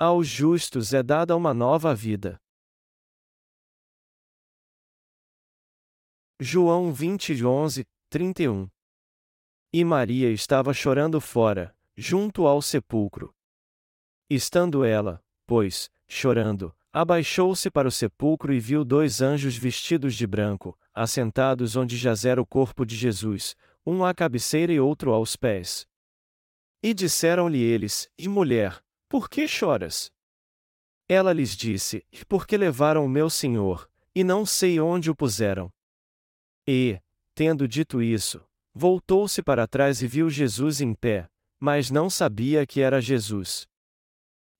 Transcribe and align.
Aos 0.00 0.28
justos 0.28 0.94
é 0.94 1.02
dada 1.02 1.36
uma 1.36 1.52
nova 1.52 1.92
vida. 1.92 2.40
João 6.38 6.92
20, 6.92 7.44
11, 7.44 7.84
31 8.08 8.68
E 9.72 9.84
Maria 9.84 10.30
estava 10.30 10.72
chorando 10.72 11.20
fora, 11.20 11.76
junto 11.96 12.46
ao 12.46 12.62
sepulcro. 12.62 13.34
Estando 14.30 14.84
ela, 14.84 15.20
pois, 15.44 15.90
chorando, 16.06 16.72
abaixou-se 16.92 17.68
para 17.68 17.88
o 17.88 17.90
sepulcro 17.90 18.52
e 18.52 18.60
viu 18.60 18.84
dois 18.84 19.20
anjos 19.20 19.56
vestidos 19.56 20.14
de 20.14 20.28
branco, 20.28 20.78
assentados 20.94 21.74
onde 21.74 21.96
jazera 21.96 22.40
o 22.40 22.46
corpo 22.46 22.86
de 22.86 22.94
Jesus, 22.94 23.56
um 23.84 24.04
à 24.04 24.14
cabeceira 24.14 24.72
e 24.72 24.78
outro 24.78 25.12
aos 25.12 25.34
pés. 25.34 25.88
E 26.80 26.94
disseram-lhe 26.94 27.60
eles: 27.60 28.08
E 28.16 28.28
mulher, 28.28 28.80
por 29.08 29.28
que 29.30 29.48
choras? 29.48 30.12
Ela 31.08 31.32
lhes 31.32 31.56
disse: 31.56 32.04
Porque 32.28 32.56
levaram 32.56 33.04
o 33.04 33.08
meu 33.08 33.30
senhor, 33.30 33.90
e 34.14 34.22
não 34.22 34.44
sei 34.44 34.78
onde 34.78 35.10
o 35.10 35.16
puseram. 35.16 35.72
E, 36.66 37.00
tendo 37.34 37.66
dito 37.66 38.02
isso, 38.02 38.44
voltou-se 38.74 39.42
para 39.42 39.66
trás 39.66 40.02
e 40.02 40.06
viu 40.06 40.28
Jesus 40.28 40.80
em 40.82 40.94
pé, 40.94 41.28
mas 41.58 41.90
não 41.90 42.10
sabia 42.10 42.66
que 42.66 42.80
era 42.82 43.00
Jesus. 43.00 43.66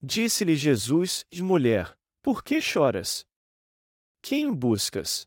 Disse-lhe 0.02 0.56
Jesus: 0.56 1.26
Mulher, 1.34 1.94
por 2.22 2.42
que 2.42 2.60
choras? 2.60 3.26
Quem 4.22 4.52
buscas? 4.52 5.26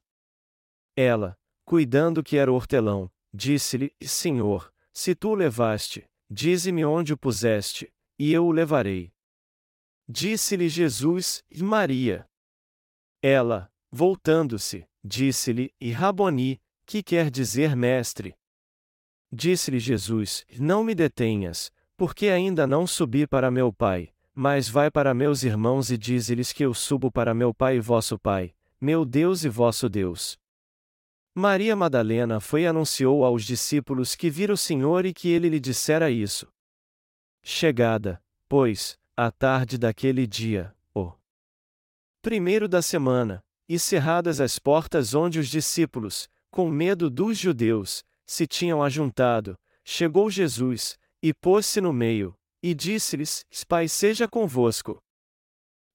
Ela, 0.96 1.38
cuidando 1.64 2.24
que 2.24 2.38
era 2.38 2.52
hortelão, 2.52 3.12
disse-lhe: 3.32 3.94
Senhor, 4.02 4.74
se 4.92 5.14
tu 5.14 5.30
o 5.30 5.36
levaste, 5.36 6.10
dize-me 6.30 6.84
onde 6.84 7.14
o 7.14 7.18
puseste, 7.18 7.94
e 8.22 8.32
eu 8.34 8.46
o 8.46 8.52
levarei. 8.52 9.12
Disse-lhe 10.08 10.70
Jesus: 10.70 11.44
Maria. 11.58 12.24
Ela, 13.20 13.68
voltando-se, 13.92 14.88
disse-lhe: 15.04 15.74
E 15.82 15.92
Raboni, 15.92 16.62
que 16.86 17.02
quer 17.02 17.32
dizer 17.32 17.76
mestre? 17.76 18.36
Disse-lhe 19.34 19.80
Jesus: 19.80 20.46
Não 20.60 20.84
me 20.84 20.94
detenhas, 20.94 21.72
porque 21.98 22.28
ainda 22.28 22.68
não 22.68 22.86
subi 22.86 23.26
para 23.26 23.50
meu 23.50 23.74
Pai, 23.74 24.14
mas 24.36 24.70
vai 24.70 24.92
para 24.92 25.16
meus 25.16 25.42
irmãos 25.42 25.90
e 25.90 25.98
dize-lhes 25.98 26.54
que 26.54 26.64
eu 26.64 26.76
subo 26.76 27.12
para 27.12 27.34
meu 27.34 27.52
Pai 27.52 27.78
e 27.78 27.80
vosso 27.80 28.20
Pai, 28.20 28.54
meu 28.80 29.04
Deus 29.04 29.44
e 29.44 29.50
vosso 29.50 29.90
Deus. 29.90 30.38
Maria 31.34 31.76
Madalena 31.76 32.40
foi 32.40 32.62
e 32.62 32.68
anunciou 32.68 33.26
aos 33.26 33.44
discípulos 33.44 34.14
que 34.14 34.30
vira 34.30 34.54
o 34.54 34.58
Senhor 34.58 35.08
e 35.08 35.12
que 35.12 35.28
ele 35.28 35.50
lhe 35.50 35.60
dissera 35.60 36.12
isso. 36.12 36.48
Chegada, 37.44 38.24
pois, 38.48 39.00
a 39.18 39.32
tarde 39.32 39.78
daquele 39.78 40.28
dia, 40.28 40.76
o 40.94 41.12
primeiro 42.22 42.68
da 42.68 42.82
semana, 42.82 43.44
e 43.68 43.80
cerradas 43.80 44.40
as 44.40 44.60
portas 44.60 45.16
onde 45.16 45.40
os 45.40 45.48
discípulos, 45.48 46.30
com 46.52 46.70
medo 46.70 47.10
dos 47.10 47.38
judeus, 47.38 48.04
se 48.26 48.46
tinham 48.46 48.84
ajuntado, 48.84 49.58
chegou 49.84 50.30
Jesus, 50.30 51.00
e 51.22 51.34
pôs-se 51.34 51.82
no 51.82 51.92
meio, 51.92 52.38
e 52.62 52.76
disse-lhes: 52.76 53.44
Pai 53.68 53.88
seja 53.88 54.28
convosco. 54.28 55.02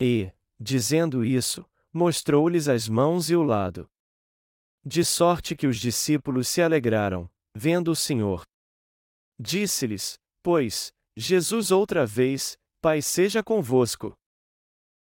E, 0.01 0.33
dizendo 0.59 1.25
isso, 1.25 1.65
mostrou-lhes 1.93 2.69
as 2.69 2.89
mãos 2.89 3.31
e 3.31 3.37
o 3.37 3.43
lado. 3.43 3.89
De 4.85 5.05
sorte 5.05 5.55
que 5.55 5.67
os 5.67 5.79
discípulos 5.79 6.49
se 6.49 6.61
alegraram, 6.61 7.31
vendo 7.55 7.91
o 7.91 7.97
Senhor. 7.97 8.45
Disse-lhes, 9.39 10.19
pois, 10.43 10.93
Jesus 11.17 11.71
outra 11.71 12.05
vez: 12.05 12.59
Pai 12.81 13.01
seja 13.01 13.43
convosco. 13.43 14.17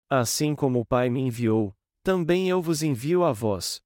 Assim 0.10 0.56
como 0.56 0.80
o 0.80 0.86
Pai 0.86 1.10
me 1.10 1.20
enviou, 1.22 1.76
também 2.04 2.50
eu 2.50 2.62
vos 2.62 2.82
envio 2.84 3.24
a 3.24 3.32
vós. 3.32 3.82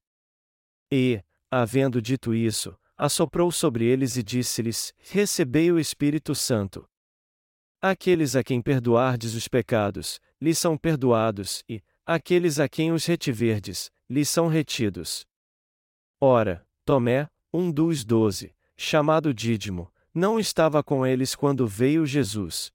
E, 0.92 1.22
Havendo 1.52 2.00
dito 2.00 2.32
isso, 2.32 2.78
assoprou 2.96 3.50
sobre 3.50 3.84
eles 3.84 4.16
e 4.16 4.22
disse-lhes: 4.22 4.94
Recebei 4.98 5.72
o 5.72 5.80
Espírito 5.80 6.32
Santo. 6.32 6.88
Aqueles 7.82 8.36
a 8.36 8.44
quem 8.44 8.62
perdoardes 8.62 9.34
os 9.34 9.48
pecados, 9.48 10.20
lhes 10.40 10.58
são 10.58 10.78
perdoados, 10.78 11.64
e, 11.68 11.82
aqueles 12.06 12.60
a 12.60 12.68
quem 12.68 12.92
os 12.92 13.04
retiverdes, 13.04 13.90
lhes 14.08 14.28
são 14.28 14.46
retidos. 14.46 15.26
Ora, 16.20 16.64
Tomé, 16.84 17.28
um 17.52 17.72
dos 17.72 18.04
doze, 18.04 18.54
chamado 18.76 19.34
Dídimo, 19.34 19.92
não 20.14 20.38
estava 20.38 20.82
com 20.82 21.06
eles 21.06 21.34
quando 21.34 21.66
veio 21.66 22.04
Jesus. 22.04 22.72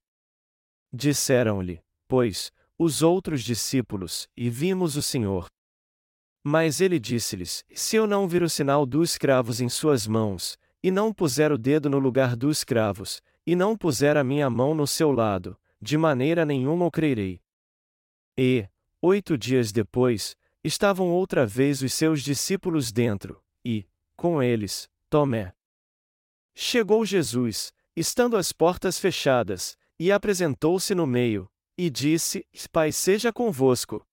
Disseram-lhe, 0.92 1.80
pois, 2.08 2.50
os 2.78 3.02
outros 3.02 3.42
discípulos, 3.42 4.28
e 4.36 4.48
vimos 4.48 4.96
o 4.96 5.02
Senhor. 5.02 5.46
Mas 6.44 6.80
ele 6.80 6.98
disse-lhes: 6.98 7.64
Se 7.74 7.96
eu 7.96 8.06
não 8.06 8.28
vir 8.28 8.42
o 8.42 8.48
sinal 8.48 8.86
dos 8.86 9.18
cravos 9.18 9.60
em 9.60 9.68
suas 9.68 10.06
mãos, 10.06 10.56
e 10.82 10.90
não 10.90 11.12
puser 11.12 11.50
o 11.50 11.58
dedo 11.58 11.90
no 11.90 11.98
lugar 11.98 12.36
dos 12.36 12.62
cravos, 12.62 13.20
e 13.46 13.56
não 13.56 13.76
puser 13.76 14.16
a 14.16 14.24
minha 14.24 14.48
mão 14.48 14.74
no 14.74 14.86
seu 14.86 15.10
lado, 15.10 15.58
de 15.80 15.98
maneira 15.98 16.44
nenhuma 16.44 16.86
o 16.86 16.90
crerei. 16.90 17.40
E, 18.38 18.68
oito 19.02 19.36
dias 19.36 19.72
depois, 19.72 20.36
estavam 20.62 21.10
outra 21.10 21.46
vez 21.46 21.82
os 21.82 21.92
seus 21.92 22.22
discípulos 22.22 22.92
dentro, 22.92 23.42
e, 23.64 23.86
com 24.16 24.42
eles, 24.42 24.88
Tomé. 25.10 25.52
Chegou 26.56 27.04
Jesus, 27.04 27.72
estando 27.94 28.36
as 28.36 28.50
portas 28.50 28.98
fechadas, 28.98 29.76
e 29.98 30.10
apresentou-se 30.10 30.94
no 30.94 31.06
meio, 31.06 31.48
e 31.78 31.88
disse: 31.88 32.44
Pai 32.72 32.90
seja 32.90 33.32
convosco. 33.32 34.04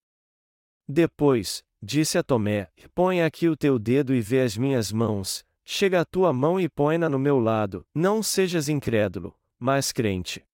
Depois, 0.87 1.63
Disse 1.85 2.17
a 2.17 2.23
Tomé: 2.23 2.71
Põe 2.95 3.21
aqui 3.21 3.49
o 3.49 3.57
teu 3.57 3.77
dedo 3.77 4.15
e 4.15 4.21
vê 4.21 4.39
as 4.39 4.55
minhas 4.55 4.89
mãos, 4.89 5.43
chega 5.65 5.99
a 5.99 6.05
tua 6.05 6.31
mão 6.31 6.57
e 6.57 6.69
põe-na 6.69 7.09
no 7.09 7.19
meu 7.19 7.39
lado, 7.39 7.85
não 7.93 8.23
sejas 8.23 8.69
incrédulo, 8.69 9.37
mas 9.59 9.91
crente. 9.91 10.47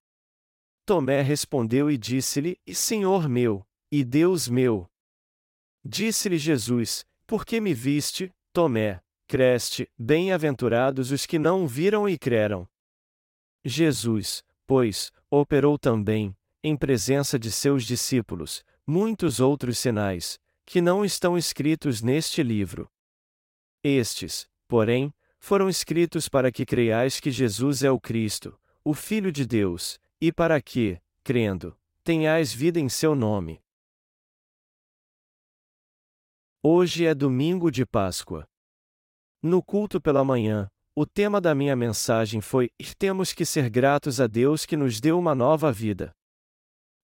Tomé 0.87 1.21
respondeu 1.21 1.91
e 1.91 1.99
disse-lhe: 1.99 2.57
Senhor 2.73 3.29
meu, 3.29 3.63
e 3.91 4.03
Deus 4.03 4.47
meu. 4.47 4.89
Disse-lhe 5.85 6.39
Jesus: 6.39 7.05
Por 7.27 7.45
que 7.45 7.61
me 7.61 7.75
viste, 7.75 8.33
Tomé? 8.51 8.99
Creste, 9.29 9.87
bem-aventurados 9.95 11.11
os 11.11 11.27
que 11.27 11.37
não 11.37 11.67
viram 11.67 12.09
e 12.09 12.17
creram. 12.17 12.67
Jesus, 13.63 14.43
pois, 14.65 15.11
operou 15.29 15.77
também, 15.77 16.35
em 16.63 16.75
presença 16.75 17.37
de 17.37 17.51
seus 17.51 17.83
discípulos, 17.83 18.65
muitos 18.87 19.39
outros 19.39 19.77
sinais, 19.77 20.39
que 20.65 20.81
não 20.81 21.05
estão 21.05 21.37
escritos 21.37 22.01
neste 22.01 22.41
livro. 22.41 22.89
Estes, 23.83 24.49
porém, 24.67 25.13
foram 25.39 25.69
escritos 25.69 26.27
para 26.27 26.51
que 26.51 26.65
creiais 26.65 27.19
que 27.19 27.29
Jesus 27.29 27.83
é 27.83 27.91
o 27.91 27.99
Cristo, 27.99 28.59
o 28.83 28.95
Filho 28.95 29.31
de 29.31 29.45
Deus, 29.45 29.99
e 30.19 30.31
para 30.33 30.59
que, 30.59 30.99
crendo, 31.23 31.77
tenhais 32.03 32.51
vida 32.51 32.79
em 32.79 32.89
seu 32.89 33.13
nome. 33.13 33.61
Hoje 36.63 37.05
é 37.05 37.13
domingo 37.13 37.69
de 37.69 37.85
Páscoa. 37.85 38.49
No 39.41 39.63
culto 39.63 40.01
pela 40.01 40.21
manhã, 40.21 40.69
o 40.93 41.05
tema 41.05 41.39
da 41.39 41.55
minha 41.55 41.73
mensagem 41.73 42.41
foi: 42.41 42.69
Temos 42.97 43.31
que 43.31 43.45
ser 43.45 43.69
gratos 43.69 44.19
a 44.19 44.27
Deus 44.27 44.65
que 44.65 44.75
nos 44.75 44.99
deu 44.99 45.17
uma 45.17 45.33
nova 45.33 45.71
vida. 45.71 46.11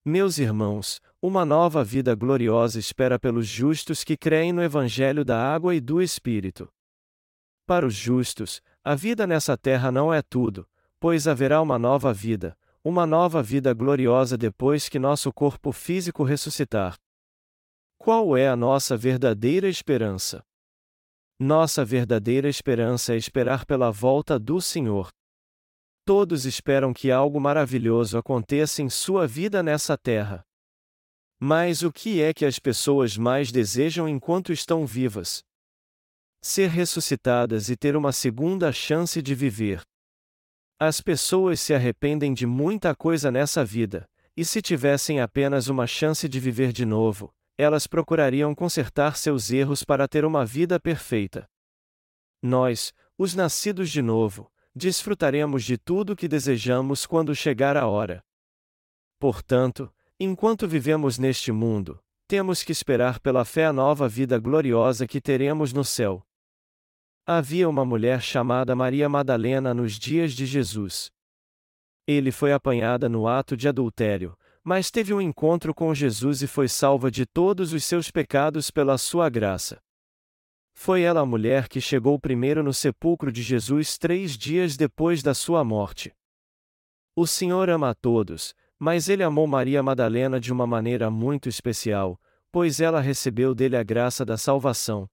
Meus 0.03 0.38
irmãos, 0.38 1.00
uma 1.22 1.45
nova 1.45 1.81
vida 1.81 2.13
gloriosa 2.13 2.78
espera 2.78 3.18
pelos 3.18 3.47
justos 3.47 4.03
que 4.03 4.18
creem 4.18 4.51
no 4.51 4.62
Evangelho 4.62 5.24
da 5.24 5.41
Água 5.41 5.74
e 5.74 5.79
do 5.79 6.01
Espírito. 6.01 6.68
Para 7.66 7.88
os 7.88 7.95
justos, 7.95 8.62
a 8.84 8.95
vida 8.95 9.25
nessa 9.25 9.57
terra 9.57 9.90
não 9.90 10.13
é 10.13 10.22
tudo, 10.22 10.68
pois 11.00 11.29
haverá 11.29 11.62
uma 11.62 11.79
nova 11.79 12.13
vida, 12.13 12.57
uma 12.84 13.07
nova 13.07 13.41
vida 13.41 13.74
gloriosa 13.74 14.38
depois 14.38 14.89
que 14.89 15.00
nosso 15.00 15.31
corpo 15.31 15.71
físico 15.71 16.21
ressuscitar. 16.25 16.95
Qual 17.98 18.36
é 18.36 18.50
a 18.50 18.57
nossa 18.57 18.98
verdadeira 18.98 19.69
esperança? 19.69 20.44
Nossa 21.40 21.84
verdadeira 21.84 22.48
esperança 22.48 23.14
é 23.14 23.18
esperar 23.18 23.66
pela 23.66 23.92
volta 23.92 24.40
do 24.40 24.62
Senhor. 24.62 25.10
Todos 26.06 26.46
esperam 26.46 26.94
que 26.94 27.12
algo 27.12 27.42
maravilhoso 27.42 28.18
aconteça 28.18 28.82
em 28.82 28.90
sua 28.90 29.28
vida 29.28 29.62
nessa 29.62 29.98
terra. 29.98 30.46
Mas 31.38 31.82
o 31.82 31.92
que 31.92 32.22
é 32.22 32.34
que 32.34 32.46
as 32.46 32.58
pessoas 32.58 33.18
mais 33.18 33.52
desejam 33.52 34.08
enquanto 34.08 34.54
estão 34.54 34.86
vivas? 34.86 35.44
Ser 36.42 36.70
ressuscitadas 36.70 37.70
e 37.70 37.76
ter 37.76 37.98
uma 37.98 38.14
segunda 38.14 38.72
chance 38.72 39.22
de 39.22 39.36
viver. 39.36 39.82
As 40.80 41.02
pessoas 41.02 41.60
se 41.60 41.74
arrependem 41.74 42.34
de 42.34 42.46
muita 42.46 42.96
coisa 42.96 43.30
nessa 43.30 43.66
vida, 43.66 44.06
e 44.38 44.46
se 44.46 44.62
tivessem 44.62 45.20
apenas 45.20 45.68
uma 45.68 45.86
chance 45.86 46.30
de 46.30 46.40
viver 46.40 46.72
de 46.72 46.86
novo, 46.86 47.34
elas 47.57 47.88
procurariam 47.88 48.54
consertar 48.54 49.16
seus 49.16 49.52
erros 49.52 49.84
para 49.84 50.07
ter 50.07 50.25
uma 50.25 50.46
vida 50.46 50.80
perfeita. 50.80 51.50
Nós, 52.42 52.94
os 53.18 53.34
nascidos 53.34 53.90
de 53.90 54.02
novo, 54.02 54.52
desfrutaremos 54.75 55.63
de 55.63 55.78
tudo 55.78 56.13
o 56.13 56.16
que 56.16 56.28
desejamos 56.28 57.06
quando 57.06 57.34
chegar 57.34 57.78
a 57.78 57.88
hora. 57.88 58.24
Portanto, 59.19 59.94
enquanto 60.19 60.68
vivemos 60.68 61.18
neste 61.18 61.52
mundo, 61.52 62.00
temos 62.28 62.63
que 62.63 62.72
esperar 62.72 63.19
pela 63.19 63.46
fé 63.46 63.66
a 63.66 63.74
nova 63.74 64.08
vida 64.10 64.38
gloriosa 64.38 65.08
que 65.08 65.22
teremos 65.22 65.72
no 65.72 65.84
céu. 65.84 66.25
Havia 67.25 67.69
uma 67.69 67.86
mulher 67.86 68.22
chamada 68.22 68.75
Maria 68.75 69.08
Madalena 69.08 69.74
nos 69.74 69.98
dias 69.98 70.34
de 70.34 70.46
Jesus. 70.46 71.12
Ele 72.06 72.31
foi 72.31 72.51
apanhada 72.51 73.10
no 73.10 73.28
ato 73.28 73.58
de 73.58 73.68
adultério, 73.68 74.38
mas 74.65 74.89
teve 74.89 75.13
um 75.13 75.21
encontro 75.21 75.75
com 75.75 75.94
Jesus 75.94 76.41
e 76.41 76.47
foi 76.47 76.67
salva 76.67 77.12
de 77.12 77.23
todos 77.23 77.71
os 77.71 77.85
seus 77.85 78.09
pecados 78.09 78.71
pela 78.71 78.97
sua 78.97 79.29
graça. 79.29 79.79
Foi 80.73 81.03
ela 81.03 81.19
a 81.19 81.25
mulher 81.25 81.69
que 81.69 81.79
chegou 81.79 82.19
primeiro 82.19 82.63
no 82.63 82.73
sepulcro 82.73 83.31
de 83.31 83.44
Jesus 83.44 83.95
três 83.95 84.35
dias 84.35 84.75
depois 84.75 85.21
da 85.21 85.35
sua 85.35 85.63
morte. 85.63 86.12
O 87.15 87.27
Senhor 87.27 87.69
ama 87.69 87.91
a 87.91 87.94
todos, 87.94 88.56
mas 88.79 89.07
ele 89.07 89.21
amou 89.21 89.45
Maria 89.45 89.83
Madalena 89.83 90.39
de 90.39 90.51
uma 90.51 90.65
maneira 90.65 91.12
muito 91.12 91.47
especial, 91.47 92.19
pois 92.51 92.79
ela 92.79 93.00
recebeu 93.00 93.53
dele 93.53 93.77
a 93.77 93.83
graça 93.83 94.25
da 94.25 94.35
salvação. 94.35 95.07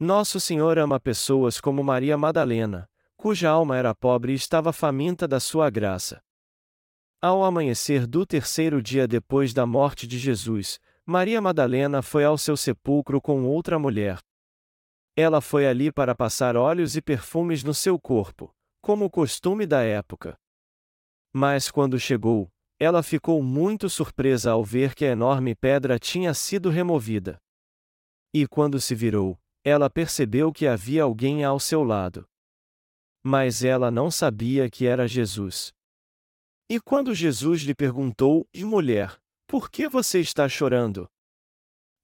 Nosso 0.00 0.40
Senhor 0.40 0.78
ama 0.78 0.98
pessoas 0.98 1.60
como 1.60 1.84
Maria 1.84 2.18
Madalena, 2.18 2.90
cuja 3.16 3.50
alma 3.50 3.76
era 3.76 3.94
pobre 3.94 4.32
e 4.32 4.34
estava 4.34 4.72
faminta 4.72 5.28
da 5.28 5.38
sua 5.38 5.70
graça. 5.70 6.20
Ao 7.20 7.42
amanhecer 7.42 8.06
do 8.06 8.24
terceiro 8.24 8.80
dia 8.80 9.08
depois 9.08 9.52
da 9.52 9.66
morte 9.66 10.06
de 10.06 10.16
Jesus, 10.16 10.78
Maria 11.04 11.40
Madalena 11.40 12.00
foi 12.00 12.24
ao 12.24 12.38
seu 12.38 12.56
sepulcro 12.56 13.20
com 13.20 13.44
outra 13.44 13.76
mulher. 13.76 14.20
Ela 15.16 15.40
foi 15.40 15.66
ali 15.66 15.90
para 15.90 16.14
passar 16.14 16.56
óleos 16.56 16.94
e 16.94 17.02
perfumes 17.02 17.64
no 17.64 17.74
seu 17.74 17.98
corpo, 17.98 18.54
como 18.80 19.04
o 19.04 19.10
costume 19.10 19.66
da 19.66 19.82
época. 19.82 20.38
Mas 21.32 21.72
quando 21.72 21.98
chegou, 21.98 22.48
ela 22.78 23.02
ficou 23.02 23.42
muito 23.42 23.90
surpresa 23.90 24.52
ao 24.52 24.62
ver 24.62 24.94
que 24.94 25.04
a 25.04 25.10
enorme 25.10 25.56
pedra 25.56 25.98
tinha 25.98 26.32
sido 26.32 26.70
removida. 26.70 27.36
E 28.32 28.46
quando 28.46 28.80
se 28.80 28.94
virou, 28.94 29.36
ela 29.64 29.90
percebeu 29.90 30.52
que 30.52 30.68
havia 30.68 31.02
alguém 31.02 31.42
ao 31.42 31.58
seu 31.58 31.82
lado. 31.82 32.24
Mas 33.24 33.64
ela 33.64 33.90
não 33.90 34.08
sabia 34.08 34.70
que 34.70 34.86
era 34.86 35.08
Jesus. 35.08 35.76
E 36.70 36.78
quando 36.78 37.14
Jesus 37.14 37.62
lhe 37.62 37.74
perguntou: 37.74 38.46
E 38.52 38.62
mulher, 38.62 39.18
por 39.46 39.70
que 39.70 39.88
você 39.88 40.20
está 40.20 40.46
chorando? 40.48 41.08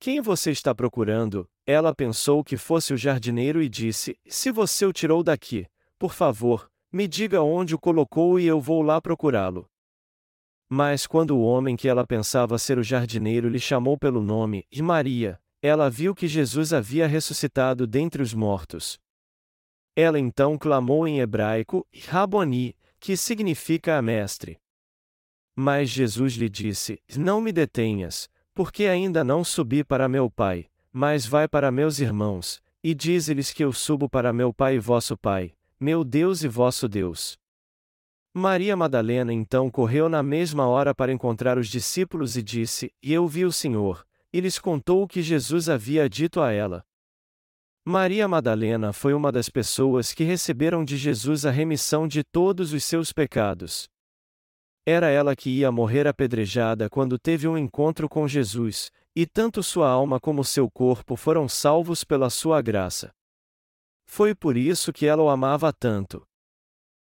Quem 0.01 0.23
você 0.23 0.51
está 0.51 0.75
procurando? 0.75 1.47
Ela 1.67 1.95
pensou 1.95 2.43
que 2.43 2.57
fosse 2.57 2.95
o 2.95 2.97
jardineiro 2.97 3.63
e 3.63 3.69
disse: 3.69 4.19
Se 4.27 4.51
você 4.51 4.87
o 4.87 4.93
tirou 4.93 5.23
daqui, 5.23 5.67
por 5.99 6.15
favor, 6.15 6.71
me 6.91 7.07
diga 7.07 7.43
onde 7.43 7.75
o 7.75 7.79
colocou 7.79 8.41
e 8.41 8.47
eu 8.47 8.59
vou 8.59 8.81
lá 8.81 9.03
procurá-lo. 9.03 9.69
Mas 10.69 11.07
quando 11.07 11.37
o 11.37 11.43
homem 11.43 11.77
que 11.77 11.87
ela 11.87 12.07
pensava 12.07 12.59
ser 12.59 12.79
o 12.79 12.83
jardineiro 12.83 13.49
lhe 13.49 13.61
chamou 13.61 13.99
pelo 13.99 14.23
nome, 14.23 14.67
e 14.73 14.81
Maria, 14.81 15.39
ela 15.61 15.91
viu 15.91 16.15
que 16.15 16.27
Jesus 16.27 16.73
havia 16.73 17.07
ressuscitado 17.07 17.87
dentre 17.87 18.23
os 18.23 18.33
mortos. 18.33 18.99
Ela 19.95 20.19
então 20.19 20.57
clamou 20.57 21.07
em 21.07 21.21
hebraico, 21.21 21.87
Raboni, 22.09 22.75
que 23.05 23.19
significa 23.19 24.01
mestre. 24.01 24.59
Mas 25.55 25.91
Jesus 25.91 26.37
lhe 26.37 26.49
disse: 26.49 27.03
Não 27.15 27.39
me 27.39 27.53
detenhas, 27.53 28.31
porque 28.55 28.87
ainda 28.87 29.23
não 29.23 29.45
subi 29.45 29.85
para 29.85 30.09
meu 30.09 30.31
Pai, 30.31 30.69
mas 30.91 31.27
vai 31.27 31.47
para 31.47 31.71
meus 31.71 31.99
irmãos, 31.99 32.63
e 32.83 32.95
dize-lhes 32.95 33.53
que 33.53 33.63
eu 33.63 33.75
subo 33.75 34.09
para 34.09 34.33
meu 34.33 34.55
Pai 34.55 34.77
e 34.77 34.79
vosso 34.79 35.19
Pai, 35.19 35.53
meu 35.79 36.03
Deus 36.03 36.43
e 36.43 36.49
vosso 36.49 36.89
Deus. 36.89 37.39
Maria 38.33 38.75
Madalena 38.75 39.35
então 39.35 39.71
correu 39.71 40.09
na 40.09 40.23
mesma 40.23 40.67
hora 40.67 40.95
para 40.95 41.13
encontrar 41.13 41.59
os 41.59 41.69
discípulos 41.69 42.39
e 42.39 42.43
disse: 42.43 42.91
E 43.03 43.13
eu 43.13 43.29
vi 43.29 43.45
o 43.45 43.53
Senhor, 43.53 44.07
e 44.33 44.41
lhes 44.41 44.59
contou 44.59 45.03
o 45.03 45.07
que 45.07 45.21
Jesus 45.21 45.69
havia 45.69 46.09
dito 46.09 46.41
a 46.41 46.53
ela. 46.53 46.83
Maria 47.85 48.27
Madalena 48.27 48.93
foi 48.93 49.13
uma 49.13 49.31
das 49.31 49.49
pessoas 49.49 50.13
que 50.13 50.25
receberam 50.25 50.85
de 50.85 50.97
Jesus 50.97 51.45
a 51.45 51.51
remissão 51.51 52.09
de 52.09 52.25
todos 52.25 52.73
os 52.73 52.83
seus 52.85 53.13
pecados. 53.13 53.89
Era 54.87 55.11
ela 55.11 55.37
que 55.37 55.51
ia 55.51 55.71
morrer 55.71 56.07
apedrejada 56.07 56.89
quando 56.89 57.19
teve 57.19 57.47
um 57.47 57.59
encontro 57.59 58.09
com 58.09 58.27
Jesus, 58.27 58.91
e 59.15 59.27
tanto 59.27 59.63
sua 59.63 59.89
alma 59.89 60.19
como 60.19 60.45
seu 60.45 60.71
corpo 60.71 61.17
foram 61.17 61.49
salvos 61.49 62.05
pela 62.05 62.31
sua 62.31 62.63
graça. 62.63 63.13
Foi 64.07 64.35
por 64.35 64.57
isso 64.57 64.93
que 64.93 65.07
ela 65.07 65.23
o 65.23 65.29
amava 65.29 65.73
tanto 65.73 66.27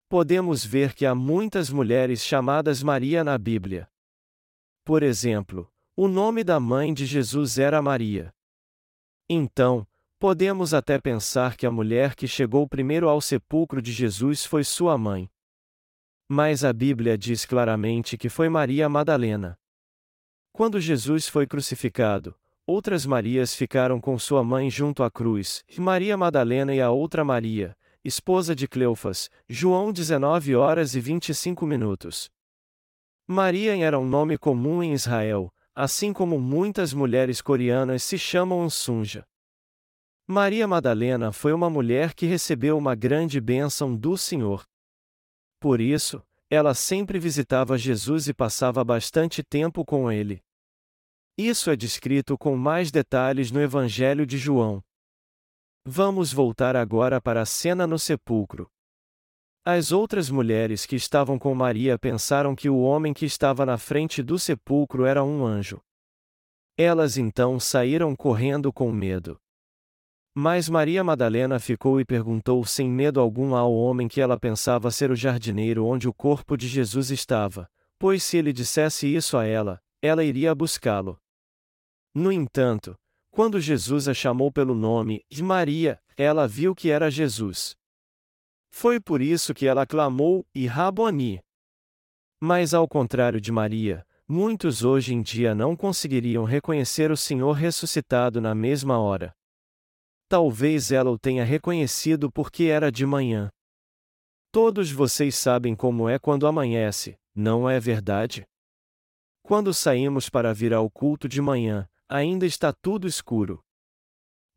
podemos 0.09 0.63
ver 0.63 0.93
que 0.93 1.05
há 1.05 1.13
muitas 1.13 1.69
mulheres 1.69 2.23
chamadas 2.23 2.81
Maria 2.81 3.23
na 3.23 3.37
Bíblia. 3.37 3.89
Por 4.85 5.03
exemplo, 5.03 5.69
o 5.95 6.07
nome 6.07 6.43
da 6.43 6.59
mãe 6.59 6.93
de 6.93 7.05
Jesus 7.05 7.57
era 7.57 7.81
Maria. 7.81 8.33
Então, 9.29 9.85
podemos 10.19 10.73
até 10.73 10.99
pensar 10.99 11.55
que 11.55 11.65
a 11.65 11.71
mulher 11.71 12.15
que 12.15 12.27
chegou 12.27 12.67
primeiro 12.67 13.07
ao 13.07 13.21
sepulcro 13.21 13.81
de 13.81 13.91
Jesus 13.91 14.45
foi 14.45 14.63
sua 14.63 14.97
mãe. 14.97 15.29
Mas 16.27 16.63
a 16.63 16.73
Bíblia 16.73 17.17
diz 17.17 17.45
claramente 17.45 18.17
que 18.17 18.27
foi 18.27 18.49
Maria 18.49 18.89
Madalena. 18.89 19.57
Quando 20.51 20.79
Jesus 20.79 21.27
foi 21.27 21.45
crucificado, 21.45 22.35
outras 22.65 23.05
Marias 23.05 23.53
ficaram 23.53 24.01
com 24.01 24.17
sua 24.17 24.43
mãe 24.43 24.69
junto 24.69 25.03
à 25.03 25.11
cruz, 25.11 25.63
Maria 25.77 26.17
Madalena 26.17 26.73
e 26.73 26.81
a 26.81 26.89
outra 26.89 27.23
Maria, 27.23 27.77
esposa 28.03 28.55
de 28.55 28.67
Cleofas, 28.67 29.29
João 29.47 29.93
19 29.93 30.55
horas 30.55 30.95
e 30.95 30.99
25 30.99 31.65
minutos. 31.65 32.29
Maria 33.27 33.77
era 33.77 33.99
um 33.99 34.05
nome 34.05 34.37
comum 34.37 34.81
em 34.81 34.93
Israel, 34.93 35.53
assim 35.75 36.11
como 36.11 36.39
muitas 36.39 36.91
mulheres 36.91 37.39
coreanas 37.41 38.01
se 38.01 38.17
chamam 38.17 38.67
Sunja. 38.69 39.23
Maria 40.29 40.67
Madalena 40.67 41.31
foi 41.31 41.53
uma 41.53 41.69
mulher 41.69 42.13
que 42.13 42.25
recebeu 42.25 42.77
uma 42.77 42.93
grande 42.95 43.39
bênção 43.39 43.95
do 43.95 44.17
Senhor. 44.17 44.65
Por 45.57 45.79
isso, 45.79 46.21
ela 46.49 46.73
sempre 46.73 47.17
visitava 47.17 47.77
Jesus 47.77 48.27
e 48.27 48.33
passava 48.33 48.83
bastante 48.83 49.41
tempo 49.41 49.85
com 49.85 50.11
ele. 50.11 50.43
Isso 51.37 51.71
é 51.71 51.77
descrito 51.77 52.37
com 52.37 52.57
mais 52.57 52.91
detalhes 52.91 53.51
no 53.51 53.61
Evangelho 53.61 54.25
de 54.25 54.37
João. 54.37 54.83
Vamos 55.85 56.33
voltar 56.33 56.75
agora 56.75 57.21
para 57.21 57.43
a 57.43 57.45
cena 57.45 57.87
no 57.87 57.97
sepulcro. 57.97 58.69
As 59.63 59.93
outras 59.93 60.29
mulheres 60.29 60.85
que 60.85 60.97
estavam 60.97 61.39
com 61.39 61.55
Maria 61.55 61.97
pensaram 61.97 62.53
que 62.53 62.69
o 62.69 62.79
homem 62.79 63.13
que 63.13 63.25
estava 63.25 63.65
na 63.65 63.77
frente 63.77 64.21
do 64.21 64.37
sepulcro 64.37 65.05
era 65.05 65.23
um 65.23 65.45
anjo. 65.45 65.81
Elas 66.77 67.17
então 67.17 67.57
saíram 67.61 68.13
correndo 68.13 68.73
com 68.73 68.91
medo. 68.91 69.39
Mas 70.39 70.69
Maria 70.69 71.03
Madalena 71.03 71.59
ficou 71.59 71.99
e 71.99 72.05
perguntou 72.05 72.63
sem 72.63 72.87
medo 72.87 73.19
algum 73.19 73.55
ao 73.55 73.73
homem 73.73 74.07
que 74.07 74.21
ela 74.21 74.39
pensava 74.39 74.91
ser 74.91 75.09
o 75.09 75.15
jardineiro 75.15 75.83
onde 75.83 76.07
o 76.07 76.13
corpo 76.13 76.55
de 76.55 76.67
Jesus 76.67 77.09
estava, 77.09 77.67
pois 77.97 78.21
se 78.21 78.37
ele 78.37 78.53
dissesse 78.53 79.07
isso 79.07 79.35
a 79.35 79.47
ela, 79.47 79.81
ela 79.99 80.23
iria 80.23 80.53
buscá-lo. 80.53 81.19
No 82.13 82.31
entanto, 82.31 82.95
quando 83.31 83.59
Jesus 83.59 84.07
a 84.07 84.13
chamou 84.13 84.51
pelo 84.51 84.75
nome, 84.75 85.25
de 85.27 85.41
Maria, 85.41 85.99
ela 86.15 86.47
viu 86.47 86.75
que 86.75 86.91
era 86.91 87.09
Jesus. 87.09 87.75
Foi 88.69 88.99
por 88.99 89.23
isso 89.23 89.55
que 89.55 89.65
ela 89.65 89.87
clamou, 89.87 90.45
e 90.53 90.67
Raboni. 90.67 91.41
Mas 92.39 92.75
ao 92.75 92.87
contrário 92.87 93.41
de 93.41 93.51
Maria, 93.51 94.05
muitos 94.27 94.83
hoje 94.83 95.15
em 95.15 95.21
dia 95.23 95.55
não 95.55 95.75
conseguiriam 95.75 96.43
reconhecer 96.43 97.09
o 97.09 97.17
Senhor 97.17 97.53
ressuscitado 97.53 98.39
na 98.39 98.53
mesma 98.53 98.99
hora. 98.99 99.35
Talvez 100.29 100.91
ela 100.91 101.09
o 101.09 101.17
tenha 101.17 101.45
reconhecido 101.45 102.29
porque 102.31 102.65
era 102.65 102.91
de 102.91 103.05
manhã. 103.05 103.49
Todos 104.51 104.91
vocês 104.91 105.35
sabem 105.35 105.75
como 105.75 106.09
é 106.09 106.19
quando 106.19 106.47
amanhece, 106.47 107.17
não 107.33 107.69
é 107.69 107.79
verdade? 107.79 108.45
Quando 109.41 109.73
saímos 109.73 110.29
para 110.29 110.53
vir 110.53 110.73
ao 110.73 110.89
culto 110.89 111.29
de 111.29 111.41
manhã, 111.41 111.87
ainda 112.09 112.45
está 112.45 112.73
tudo 112.73 113.07
escuro. 113.07 113.63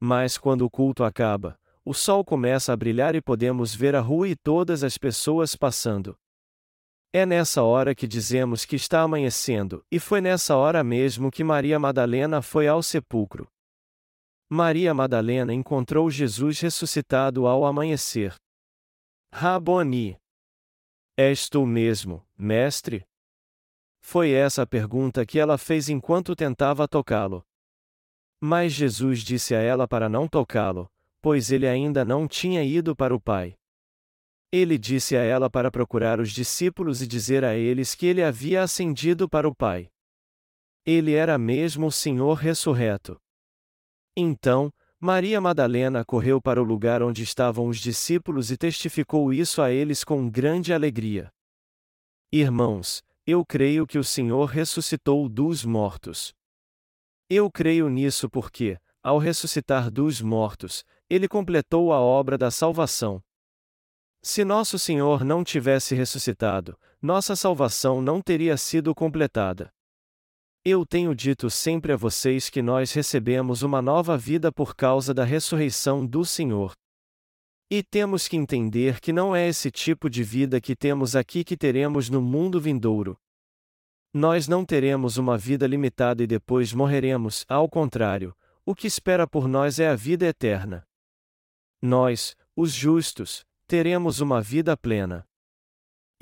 Mas 0.01 0.37
quando 0.37 0.63
o 0.63 0.71
culto 0.71 1.05
acaba, 1.05 1.57
o 1.85 1.95
sol 1.95 2.25
começa 2.25 2.73
a 2.73 2.77
brilhar 2.77 3.15
e 3.15 3.23
podemos 3.23 3.75
ver 3.75 3.95
a 3.95 4.01
rua 4.01 4.29
e 4.29 4.35
todas 4.35 4.83
as 4.83 4.99
pessoas 4.99 5.55
passando. 5.55 6.17
É 7.13 7.25
nessa 7.25 7.63
hora 7.63 7.95
que 7.95 8.07
dizemos 8.07 8.65
que 8.65 8.77
está 8.77 9.03
amanhecendo, 9.03 9.85
e 9.91 9.99
foi 9.99 10.21
nessa 10.21 10.57
hora 10.57 10.83
mesmo 10.83 11.31
que 11.31 11.45
Maria 11.45 11.79
Madalena 11.79 12.43
foi 12.43 12.67
ao 12.67 12.83
sepulcro. 12.83 13.49
Maria 14.53 14.93
Madalena 14.93 15.55
encontrou 15.55 16.11
Jesus 16.11 16.59
ressuscitado 16.59 17.47
ao 17.47 17.65
amanhecer. 17.65 18.35
Raboni. 19.33 20.19
És 21.17 21.49
tu 21.49 21.65
mesmo, 21.65 22.27
mestre? 22.37 23.07
Foi 24.03 24.33
essa 24.33 24.63
a 24.63 24.67
pergunta 24.67 25.25
que 25.25 25.39
ela 25.39 25.57
fez 25.57 25.89
enquanto 25.89 26.35
tentava 26.35 26.89
tocá-lo. 26.89 27.45
Mas 28.41 28.73
Jesus 28.73 29.21
disse 29.21 29.55
a 29.55 29.61
ela 29.61 29.87
para 29.87 30.09
não 30.09 30.27
tocá-lo, 30.27 30.91
pois 31.23 31.53
ele 31.53 31.69
ainda 31.69 32.05
não 32.05 32.27
tinha 32.27 32.65
ido 32.65 32.97
para 32.97 33.15
o 33.15 33.21
Pai. 33.21 33.55
Ele 34.51 34.77
disse 34.77 35.17
a 35.17 35.23
ela 35.23 35.49
para 35.49 35.71
procurar 35.71 36.19
os 36.19 36.33
discípulos 36.33 37.01
e 37.01 37.07
dizer 37.07 37.45
a 37.45 37.55
eles 37.55 37.95
que 37.95 38.05
ele 38.05 38.21
havia 38.21 38.65
ascendido 38.65 39.29
para 39.29 39.49
o 39.49 39.55
Pai. 39.55 39.89
Ele 40.85 41.15
era 41.15 41.39
mesmo 41.39 41.87
o 41.87 41.93
Senhor 41.93 42.35
ressurreto. 42.35 43.17
Então, 44.17 44.73
Maria 44.99 45.41
Madalena 45.41 46.05
correu 46.05 46.43
para 46.43 46.61
o 46.61 46.65
lugar 46.65 47.03
onde 47.03 47.23
estavam 47.23 47.69
os 47.69 47.79
discípulos 47.79 48.51
e 48.51 48.57
testificou 48.57 49.33
isso 49.33 49.63
a 49.63 49.71
eles 49.71 50.05
com 50.05 50.29
grande 50.29 50.75
alegria. 50.75 51.33
Irmãos, 52.31 53.03
eu 53.27 53.45
creio 53.45 53.87
que 53.87 53.99
o 53.99 54.05
Senhor 54.05 54.47
ressuscitou 54.47 55.29
dos 55.29 55.65
mortos. 55.65 56.35
Eu 57.29 57.51
creio 57.51 57.89
nisso 57.89 58.29
porque, 58.29 58.79
ao 59.03 59.19
ressuscitar 59.19 59.91
dos 59.91 60.21
mortos, 60.21 60.85
ele 61.09 61.27
completou 61.27 61.93
a 61.93 62.01
obra 62.01 62.37
da 62.37 62.51
salvação. 62.51 63.23
Se 64.23 64.45
nosso 64.45 64.79
Senhor 64.79 65.25
não 65.25 65.43
tivesse 65.43 65.95
ressuscitado, 65.95 66.79
nossa 67.01 67.35
salvação 67.35 68.03
não 68.03 68.21
teria 68.21 68.57
sido 68.57 68.95
completada. 68.95 69.73
Eu 70.63 70.85
tenho 70.85 71.15
dito 71.15 71.49
sempre 71.49 71.91
a 71.91 71.97
vocês 71.97 72.51
que 72.51 72.61
nós 72.61 72.93
recebemos 72.93 73.63
uma 73.63 73.81
nova 73.81 74.19
vida 74.19 74.53
por 74.53 74.77
causa 74.77 75.15
da 75.15 75.25
ressurreição 75.25 76.05
do 76.05 76.23
Senhor. 76.23 76.75
E 77.71 77.83
temos 77.83 78.29
que 78.29 78.37
entender 78.37 79.01
que 79.01 79.11
não 79.11 79.35
é 79.35 79.49
esse 79.49 79.71
tipo 79.71 80.11
de 80.11 80.23
vida 80.23 80.61
que 80.61 80.77
temos 80.77 81.17
aqui 81.17 81.45
que 81.45 81.57
teremos 81.57 82.11
no 82.11 82.21
mundo 82.21 82.61
vindouro. 82.61 83.17
Nós 84.13 84.49
não 84.49 84.63
teremos 84.63 85.17
uma 85.17 85.39
vida 85.39 85.67
limitada 85.67 86.23
e 86.23 86.27
depois 86.27 86.75
morreremos, 86.75 87.47
ao 87.49 87.67
contrário, 87.67 88.37
o 88.63 88.75
que 88.75 88.87
espera 88.87 89.27
por 89.27 89.49
nós 89.49 89.81
é 89.81 89.89
a 89.89 89.95
vida 89.95 90.27
eterna. 90.27 90.87
Nós, 91.81 92.37
os 92.55 92.71
justos, 92.71 93.47
teremos 93.67 94.21
uma 94.21 94.43
vida 94.43 94.77
plena. 94.77 95.27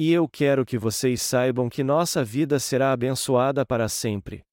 E 0.01 0.13
eu 0.13 0.29
quero 0.29 0.65
que 0.65 0.79
vocês 0.79 1.21
saibam 1.21 1.69
que 1.69 1.83
nossa 1.83 2.23
vida 2.23 2.61
será 2.61 2.93
abençoada 2.93 3.67
para 3.67 3.89
sempre. 3.89 4.45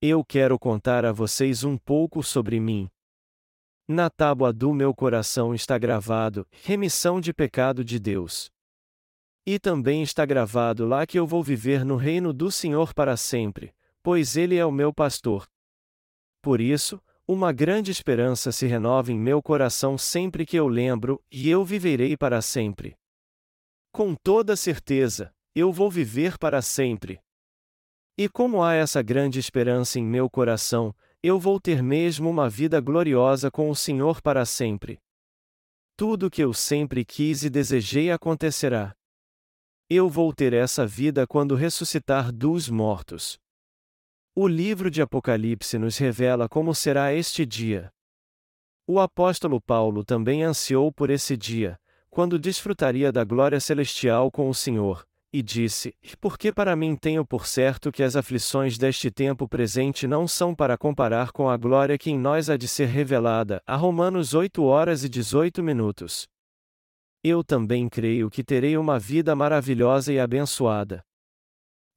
Eu 0.00 0.24
quero 0.24 0.58
contar 0.58 1.04
a 1.04 1.12
vocês 1.12 1.62
um 1.62 1.76
pouco 1.76 2.22
sobre 2.22 2.58
mim. 2.58 2.88
Na 3.86 4.08
tábua 4.08 4.54
do 4.54 4.72
meu 4.72 4.94
coração 4.94 5.54
está 5.54 5.76
gravado: 5.76 6.46
remissão 6.50 7.20
de 7.20 7.34
pecado 7.34 7.84
de 7.84 7.98
Deus. 7.98 8.50
E 9.46 9.58
também 9.58 10.02
está 10.02 10.24
gravado 10.24 10.86
lá 10.86 11.06
que 11.06 11.18
eu 11.18 11.26
vou 11.26 11.42
viver 11.42 11.84
no 11.84 11.96
reino 11.96 12.32
do 12.32 12.50
Senhor 12.50 12.94
para 12.94 13.14
sempre, 13.14 13.74
pois 14.02 14.38
Ele 14.38 14.56
é 14.56 14.64
o 14.64 14.72
meu 14.72 14.90
pastor. 14.90 15.46
Por 16.40 16.62
isso, 16.62 16.98
uma 17.28 17.52
grande 17.52 17.90
esperança 17.90 18.50
se 18.50 18.66
renova 18.66 19.12
em 19.12 19.18
meu 19.18 19.42
coração 19.42 19.98
sempre 19.98 20.46
que 20.46 20.56
eu 20.56 20.66
lembro, 20.66 21.22
e 21.30 21.50
eu 21.50 21.62
viverei 21.62 22.16
para 22.16 22.40
sempre. 22.40 22.96
Com 23.96 24.14
toda 24.14 24.54
certeza, 24.56 25.34
eu 25.54 25.72
vou 25.72 25.90
viver 25.90 26.36
para 26.36 26.60
sempre. 26.60 27.18
E 28.14 28.28
como 28.28 28.62
há 28.62 28.74
essa 28.74 29.00
grande 29.00 29.38
esperança 29.38 29.98
em 29.98 30.04
meu 30.04 30.28
coração, 30.28 30.94
eu 31.22 31.40
vou 31.40 31.58
ter 31.58 31.82
mesmo 31.82 32.28
uma 32.28 32.46
vida 32.46 32.78
gloriosa 32.78 33.50
com 33.50 33.70
o 33.70 33.74
Senhor 33.74 34.20
para 34.20 34.44
sempre. 34.44 34.98
Tudo 35.96 36.30
que 36.30 36.42
eu 36.44 36.52
sempre 36.52 37.06
quis 37.06 37.42
e 37.42 37.48
desejei 37.48 38.10
acontecerá. 38.10 38.94
Eu 39.88 40.10
vou 40.10 40.30
ter 40.30 40.52
essa 40.52 40.86
vida 40.86 41.26
quando 41.26 41.54
ressuscitar 41.54 42.30
dos 42.30 42.68
mortos. 42.68 43.38
O 44.34 44.46
livro 44.46 44.90
de 44.90 45.00
Apocalipse 45.00 45.78
nos 45.78 45.96
revela 45.96 46.50
como 46.50 46.74
será 46.74 47.14
este 47.14 47.46
dia. 47.46 47.90
O 48.86 49.00
apóstolo 49.00 49.58
Paulo 49.58 50.04
também 50.04 50.42
ansiou 50.42 50.92
por 50.92 51.08
esse 51.08 51.34
dia, 51.34 51.80
quando 52.16 52.38
desfrutaria 52.38 53.12
da 53.12 53.24
glória 53.24 53.60
celestial 53.60 54.30
com 54.30 54.48
o 54.48 54.54
Senhor, 54.54 55.06
e 55.30 55.42
disse: 55.42 55.94
Porque 56.18 56.50
para 56.50 56.74
mim 56.74 56.96
tenho 56.96 57.26
por 57.26 57.46
certo 57.46 57.92
que 57.92 58.02
as 58.02 58.16
aflições 58.16 58.78
deste 58.78 59.10
tempo 59.10 59.46
presente 59.46 60.06
não 60.06 60.26
são 60.26 60.54
para 60.54 60.78
comparar 60.78 61.30
com 61.30 61.50
a 61.50 61.58
glória 61.58 61.98
que 61.98 62.10
em 62.10 62.18
nós 62.18 62.48
há 62.48 62.56
de 62.56 62.66
ser 62.66 62.86
revelada. 62.86 63.62
A 63.66 63.76
Romanos 63.76 64.32
8 64.32 64.64
horas 64.64 65.04
e 65.04 65.10
18 65.10 65.62
minutos. 65.62 66.26
Eu 67.22 67.44
também 67.44 67.86
creio 67.86 68.30
que 68.30 68.42
terei 68.42 68.78
uma 68.78 68.98
vida 68.98 69.36
maravilhosa 69.36 70.10
e 70.10 70.18
abençoada. 70.18 71.04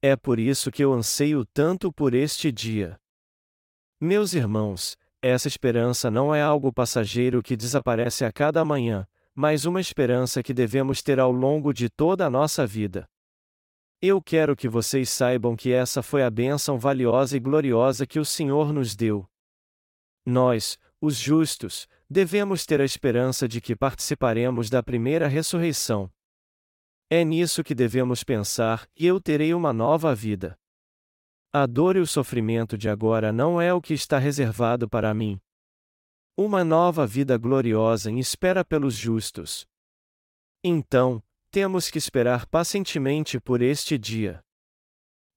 É 0.02 0.18
por 0.18 0.38
isso 0.38 0.70
que 0.70 0.84
eu 0.84 0.92
anseio 0.92 1.46
tanto 1.46 1.94
por 1.94 2.14
este 2.14 2.52
dia. 2.52 3.00
Meus 4.02 4.34
irmãos, 4.34 4.98
essa 5.22 5.48
esperança 5.48 6.12
não 6.12 6.36
é 6.36 6.42
algo 6.42 6.74
passageiro 6.74 7.42
que 7.42 7.56
desaparece 7.56 8.26
a 8.26 8.34
cada 8.34 8.66
manhã, 8.66 9.08
mas 9.42 9.64
uma 9.64 9.80
esperança 9.80 10.44
que 10.44 10.54
devemos 10.54 11.02
ter 11.02 11.18
ao 11.18 11.32
longo 11.32 11.72
de 11.72 11.90
toda 11.90 12.26
a 12.26 12.30
nossa 12.30 12.68
vida. 12.68 13.08
Eu 14.02 14.22
quero 14.22 14.54
que 14.54 14.68
vocês 14.68 15.10
saibam 15.10 15.56
que 15.56 15.72
essa 15.72 16.04
foi 16.04 16.24
a 16.24 16.30
bênção 16.30 16.78
valiosa 16.78 17.38
e 17.38 17.40
gloriosa 17.40 18.06
que 18.06 18.20
o 18.20 18.26
Senhor 18.26 18.74
nos 18.74 18.98
deu. 18.98 19.26
Nós, 20.26 20.78
os 21.00 21.16
justos, 21.16 21.88
devemos 22.10 22.66
ter 22.66 22.82
a 22.82 22.84
esperança 22.84 23.48
de 23.48 23.62
que 23.62 23.78
participaremos 23.78 24.70
da 24.70 24.84
primeira 24.84 25.26
ressurreição. 25.26 26.12
É 27.10 27.24
nisso 27.24 27.64
que 27.64 27.74
devemos 27.74 28.26
pensar, 28.26 28.90
e 28.94 29.08
eu 29.08 29.22
terei 29.22 29.54
uma 29.54 29.72
nova 29.72 30.14
vida. 30.14 30.60
A 31.54 31.66
dor 31.66 31.96
e 31.96 32.02
o 32.02 32.06
sofrimento 32.06 32.78
de 32.78 32.90
agora 32.90 33.32
não 33.32 33.62
é 33.62 33.74
o 33.74 33.80
que 33.80 33.94
está 33.94 34.20
reservado 34.20 34.90
para 34.90 35.14
mim, 35.14 35.40
uma 36.42 36.64
nova 36.64 37.06
vida 37.06 37.38
gloriosa 37.38 38.10
em 38.10 38.18
espera 38.18 38.64
pelos 38.64 38.96
justos. 38.96 39.68
Então, 40.64 41.22
temos 41.52 41.90
que 41.90 41.98
esperar 41.98 42.46
pacientemente 42.48 43.42
por 43.42 43.62
este 43.62 43.98
dia. 43.98 44.40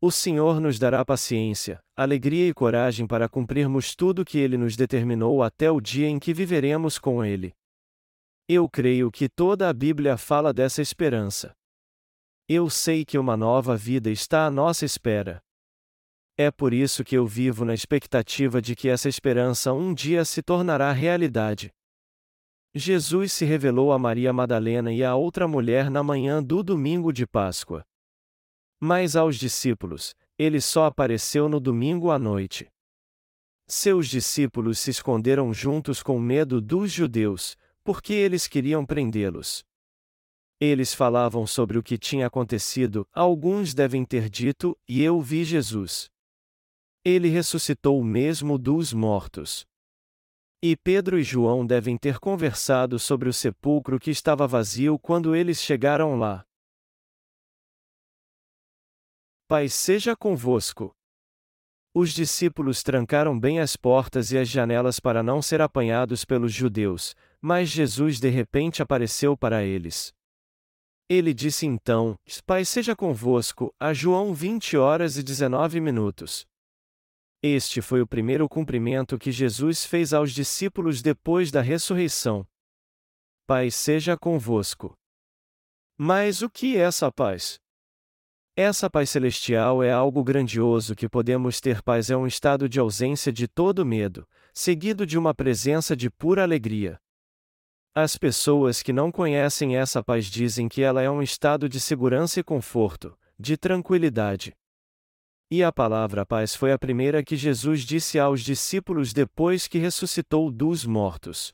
O 0.00 0.12
Senhor 0.12 0.60
nos 0.60 0.78
dará 0.78 1.04
paciência, 1.04 1.80
alegria 1.96 2.46
e 2.46 2.54
coragem 2.54 3.04
para 3.04 3.28
cumprirmos 3.28 3.96
tudo 3.96 4.24
que 4.24 4.38
Ele 4.38 4.56
nos 4.56 4.76
determinou 4.76 5.42
até 5.42 5.68
o 5.72 5.80
dia 5.80 6.06
em 6.06 6.20
que 6.20 6.32
viveremos 6.32 7.00
com 7.00 7.24
Ele. 7.24 7.52
Eu 8.48 8.68
creio 8.68 9.10
que 9.10 9.28
toda 9.28 9.68
a 9.68 9.72
Bíblia 9.72 10.16
fala 10.16 10.52
dessa 10.52 10.80
esperança. 10.80 11.52
Eu 12.48 12.70
sei 12.70 13.04
que 13.04 13.18
uma 13.18 13.36
nova 13.36 13.76
vida 13.76 14.08
está 14.08 14.46
à 14.46 14.50
nossa 14.52 14.84
espera. 14.84 15.42
É 16.36 16.50
por 16.50 16.72
isso 16.72 17.04
que 17.04 17.14
eu 17.14 17.26
vivo 17.26 17.64
na 17.64 17.74
expectativa 17.74 18.60
de 18.60 18.74
que 18.74 18.88
essa 18.88 19.08
esperança 19.08 19.72
um 19.72 19.92
dia 19.92 20.24
se 20.24 20.42
tornará 20.42 20.90
realidade. 20.90 21.70
Jesus 22.74 23.32
se 23.32 23.44
revelou 23.44 23.92
a 23.92 23.98
Maria 23.98 24.32
Madalena 24.32 24.90
e 24.90 25.04
a 25.04 25.14
outra 25.14 25.46
mulher 25.46 25.90
na 25.90 26.02
manhã 26.02 26.42
do 26.42 26.62
domingo 26.62 27.12
de 27.12 27.26
Páscoa. 27.26 27.84
Mas 28.80 29.14
aos 29.14 29.36
discípulos, 29.36 30.14
ele 30.38 30.58
só 30.58 30.86
apareceu 30.86 31.50
no 31.50 31.60
domingo 31.60 32.10
à 32.10 32.18
noite. 32.18 32.66
Seus 33.68 34.08
discípulos 34.08 34.78
se 34.78 34.90
esconderam 34.90 35.52
juntos 35.52 36.02
com 36.02 36.18
medo 36.18 36.62
dos 36.62 36.90
judeus, 36.90 37.56
porque 37.84 38.14
eles 38.14 38.48
queriam 38.48 38.86
prendê-los. 38.86 39.62
Eles 40.58 40.94
falavam 40.94 41.46
sobre 41.46 41.76
o 41.76 41.82
que 41.82 41.98
tinha 41.98 42.26
acontecido, 42.26 43.06
alguns 43.12 43.74
devem 43.74 44.04
ter 44.04 44.30
dito, 44.30 44.76
e 44.88 45.02
eu 45.02 45.20
vi 45.20 45.44
Jesus. 45.44 46.10
Ele 47.04 47.28
ressuscitou 47.28 48.02
mesmo 48.04 48.56
dos 48.56 48.92
mortos. 48.92 49.66
E 50.62 50.76
Pedro 50.76 51.18
e 51.18 51.24
João 51.24 51.66
devem 51.66 51.98
ter 51.98 52.20
conversado 52.20 52.96
sobre 52.96 53.28
o 53.28 53.32
sepulcro 53.32 53.98
que 53.98 54.12
estava 54.12 54.46
vazio 54.46 54.96
quando 54.96 55.34
eles 55.34 55.60
chegaram 55.60 56.16
lá. 56.16 56.44
Pai 59.48 59.68
seja 59.68 60.14
convosco. 60.14 60.94
Os 61.92 62.12
discípulos 62.12 62.84
trancaram 62.84 63.38
bem 63.38 63.58
as 63.58 63.76
portas 63.76 64.30
e 64.30 64.38
as 64.38 64.48
janelas 64.48 65.00
para 65.00 65.24
não 65.24 65.42
ser 65.42 65.60
apanhados 65.60 66.24
pelos 66.24 66.52
judeus, 66.52 67.16
mas 67.40 67.68
Jesus 67.68 68.20
de 68.20 68.30
repente 68.30 68.80
apareceu 68.80 69.36
para 69.36 69.64
eles. 69.64 70.14
Ele 71.08 71.34
disse 71.34 71.66
então: 71.66 72.14
Pai 72.46 72.64
seja 72.64 72.94
convosco, 72.94 73.74
a 73.78 73.92
João 73.92 74.32
20 74.32 74.76
horas 74.76 75.18
e 75.18 75.22
19 75.22 75.80
minutos. 75.80 76.46
Este 77.44 77.82
foi 77.82 78.00
o 78.00 78.06
primeiro 78.06 78.48
cumprimento 78.48 79.18
que 79.18 79.32
Jesus 79.32 79.84
fez 79.84 80.14
aos 80.14 80.30
discípulos 80.30 81.02
depois 81.02 81.50
da 81.50 81.60
ressurreição. 81.60 82.46
Pai 83.48 83.68
seja 83.68 84.16
convosco. 84.16 84.96
Mas 85.98 86.40
o 86.40 86.48
que 86.48 86.76
é 86.76 86.82
essa 86.82 87.10
paz? 87.10 87.58
Essa 88.56 88.88
paz 88.88 89.10
celestial 89.10 89.82
é 89.82 89.90
algo 89.90 90.22
grandioso 90.22 90.94
que 90.94 91.08
podemos 91.08 91.60
ter 91.60 91.82
paz 91.82 92.10
é 92.10 92.16
um 92.16 92.28
estado 92.28 92.68
de 92.68 92.78
ausência 92.78 93.32
de 93.32 93.48
todo 93.48 93.84
medo, 93.84 94.24
seguido 94.54 95.04
de 95.04 95.18
uma 95.18 95.34
presença 95.34 95.96
de 95.96 96.08
pura 96.08 96.44
alegria. 96.44 96.96
As 97.92 98.16
pessoas 98.16 98.84
que 98.84 98.92
não 98.92 99.10
conhecem 99.10 99.76
essa 99.76 100.00
paz 100.00 100.26
dizem 100.26 100.68
que 100.68 100.80
ela 100.80 101.02
é 101.02 101.10
um 101.10 101.20
estado 101.20 101.68
de 101.68 101.80
segurança 101.80 102.38
e 102.38 102.44
conforto, 102.44 103.18
de 103.36 103.56
tranquilidade. 103.56 104.54
E 105.54 105.62
a 105.62 105.70
palavra 105.70 106.24
paz 106.24 106.56
foi 106.56 106.72
a 106.72 106.78
primeira 106.78 107.22
que 107.22 107.36
Jesus 107.36 107.82
disse 107.82 108.18
aos 108.18 108.40
discípulos 108.40 109.12
depois 109.12 109.68
que 109.68 109.76
ressuscitou 109.76 110.50
dos 110.50 110.86
mortos. 110.86 111.52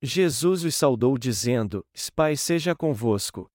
Jesus 0.00 0.64
os 0.64 0.74
saudou 0.74 1.18
dizendo: 1.18 1.86
Pai 2.16 2.34
seja 2.34 2.74
convosco. 2.74 3.46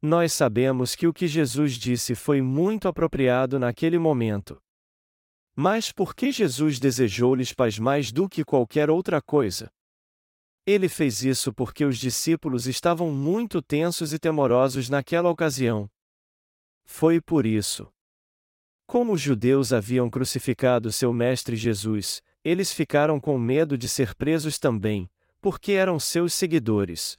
Nós 0.00 0.32
sabemos 0.32 0.94
que 0.94 1.06
o 1.06 1.12
que 1.12 1.28
Jesus 1.28 1.74
disse 1.74 2.14
foi 2.14 2.40
muito 2.40 2.88
apropriado 2.88 3.58
naquele 3.58 3.98
momento. 3.98 4.58
Mas 5.54 5.92
por 5.92 6.14
que 6.14 6.32
Jesus 6.32 6.78
desejou-lhes 6.80 7.52
paz 7.52 7.78
mais 7.78 8.10
do 8.10 8.26
que 8.26 8.42
qualquer 8.42 8.88
outra 8.88 9.20
coisa? 9.20 9.70
Ele 10.64 10.88
fez 10.88 11.22
isso 11.22 11.52
porque 11.52 11.84
os 11.84 11.98
discípulos 11.98 12.66
estavam 12.66 13.12
muito 13.12 13.60
tensos 13.60 14.14
e 14.14 14.18
temorosos 14.18 14.88
naquela 14.88 15.28
ocasião. 15.28 15.90
Foi 16.86 17.20
por 17.20 17.44
isso. 17.44 17.94
Como 18.86 19.12
os 19.12 19.20
judeus 19.20 19.72
haviam 19.72 20.08
crucificado 20.08 20.92
seu 20.92 21.12
mestre 21.12 21.56
Jesus, 21.56 22.22
eles 22.44 22.72
ficaram 22.72 23.18
com 23.18 23.36
medo 23.36 23.76
de 23.76 23.88
ser 23.88 24.14
presos 24.14 24.58
também, 24.58 25.10
porque 25.40 25.72
eram 25.72 25.98
seus 25.98 26.32
seguidores. 26.32 27.18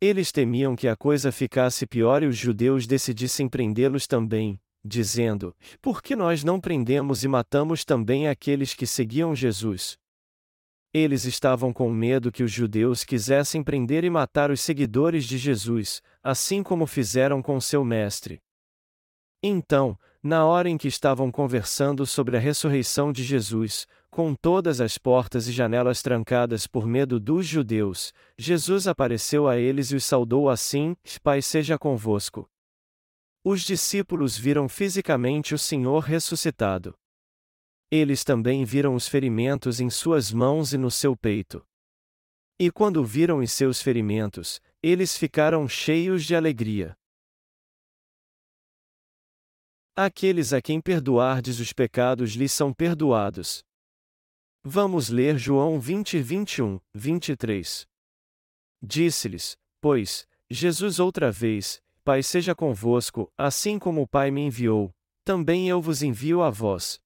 Eles 0.00 0.32
temiam 0.32 0.74
que 0.74 0.88
a 0.88 0.96
coisa 0.96 1.30
ficasse 1.30 1.86
pior 1.86 2.22
e 2.22 2.26
os 2.26 2.36
judeus 2.36 2.86
decidissem 2.86 3.48
prendê-los 3.48 4.06
também, 4.06 4.58
dizendo: 4.82 5.54
Por 5.80 6.02
que 6.02 6.16
nós 6.16 6.42
não 6.42 6.58
prendemos 6.58 7.22
e 7.22 7.28
matamos 7.28 7.84
também 7.84 8.26
aqueles 8.26 8.74
que 8.74 8.86
seguiam 8.86 9.36
Jesus? 9.36 9.98
Eles 10.94 11.24
estavam 11.24 11.72
com 11.72 11.90
medo 11.90 12.32
que 12.32 12.42
os 12.42 12.50
judeus 12.50 13.04
quisessem 13.04 13.62
prender 13.62 14.04
e 14.04 14.10
matar 14.10 14.50
os 14.50 14.60
seguidores 14.60 15.24
de 15.24 15.38
Jesus, 15.38 16.02
assim 16.22 16.62
como 16.62 16.86
fizeram 16.86 17.40
com 17.40 17.60
seu 17.60 17.84
mestre. 17.84 18.42
Então, 19.42 19.98
na 20.22 20.46
hora 20.46 20.68
em 20.68 20.78
que 20.78 20.86
estavam 20.86 21.32
conversando 21.32 22.06
sobre 22.06 22.36
a 22.36 22.40
ressurreição 22.40 23.12
de 23.12 23.24
Jesus, 23.24 23.86
com 24.08 24.34
todas 24.34 24.80
as 24.80 24.96
portas 24.96 25.48
e 25.48 25.52
janelas 25.52 26.00
trancadas 26.00 26.66
por 26.66 26.86
medo 26.86 27.18
dos 27.18 27.46
judeus, 27.46 28.12
Jesus 28.38 28.86
apareceu 28.86 29.48
a 29.48 29.56
eles 29.56 29.90
e 29.90 29.96
os 29.96 30.04
saudou 30.04 30.48
assim: 30.48 30.94
Pai 31.22 31.42
seja 31.42 31.76
convosco. 31.76 32.48
Os 33.44 33.62
discípulos 33.62 34.38
viram 34.38 34.68
fisicamente 34.68 35.54
o 35.54 35.58
Senhor 35.58 36.00
ressuscitado. 36.04 36.94
Eles 37.90 38.22
também 38.22 38.64
viram 38.64 38.94
os 38.94 39.08
ferimentos 39.08 39.80
em 39.80 39.90
suas 39.90 40.32
mãos 40.32 40.72
e 40.72 40.78
no 40.78 40.90
seu 40.90 41.16
peito. 41.16 41.66
E 42.58 42.70
quando 42.70 43.04
viram 43.04 43.38
os 43.38 43.50
seus 43.50 43.82
ferimentos, 43.82 44.60
eles 44.80 45.16
ficaram 45.16 45.66
cheios 45.66 46.24
de 46.24 46.36
alegria. 46.36 46.96
Aqueles 49.94 50.54
a 50.54 50.62
quem 50.62 50.80
perdoardes 50.80 51.60
os 51.60 51.70
pecados 51.70 52.32
lhes 52.32 52.50
são 52.50 52.72
perdoados. 52.72 53.62
Vamos 54.64 55.10
ler 55.10 55.36
João 55.36 55.78
20, 55.78 56.18
21, 56.18 56.80
23. 56.94 57.86
Disse-lhes, 58.82 59.54
pois, 59.82 60.26
Jesus 60.50 60.98
outra 60.98 61.30
vez: 61.30 61.82
Pai 62.02 62.22
seja 62.22 62.54
convosco, 62.54 63.30
assim 63.36 63.78
como 63.78 64.00
o 64.00 64.08
Pai 64.08 64.30
me 64.30 64.40
enviou, 64.40 64.90
também 65.26 65.68
eu 65.68 65.78
vos 65.78 66.02
envio 66.02 66.40
a 66.40 66.48
vós. 66.48 66.98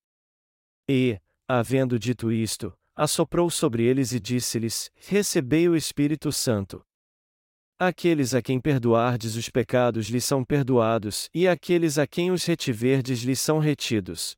E, 0.88 1.20
havendo 1.48 1.98
dito 1.98 2.30
isto, 2.30 2.72
assoprou 2.94 3.50
sobre 3.50 3.82
eles 3.82 4.12
e 4.12 4.20
disse-lhes: 4.20 4.92
Recebei 4.94 5.68
o 5.68 5.74
Espírito 5.74 6.30
Santo. 6.30 6.86
Aqueles 7.78 8.32
a 8.32 8.40
quem 8.40 8.58
perdoardes 8.58 9.36
os 9.36 9.50
pecados 9.50 10.06
lhes 10.06 10.24
são 10.24 10.42
perdoados, 10.42 11.28
e 11.34 11.46
aqueles 11.46 11.98
a 11.98 12.06
quem 12.06 12.30
os 12.30 12.42
retiverdes 12.46 13.20
lhes 13.20 13.38
são 13.38 13.58
retidos. 13.58 14.34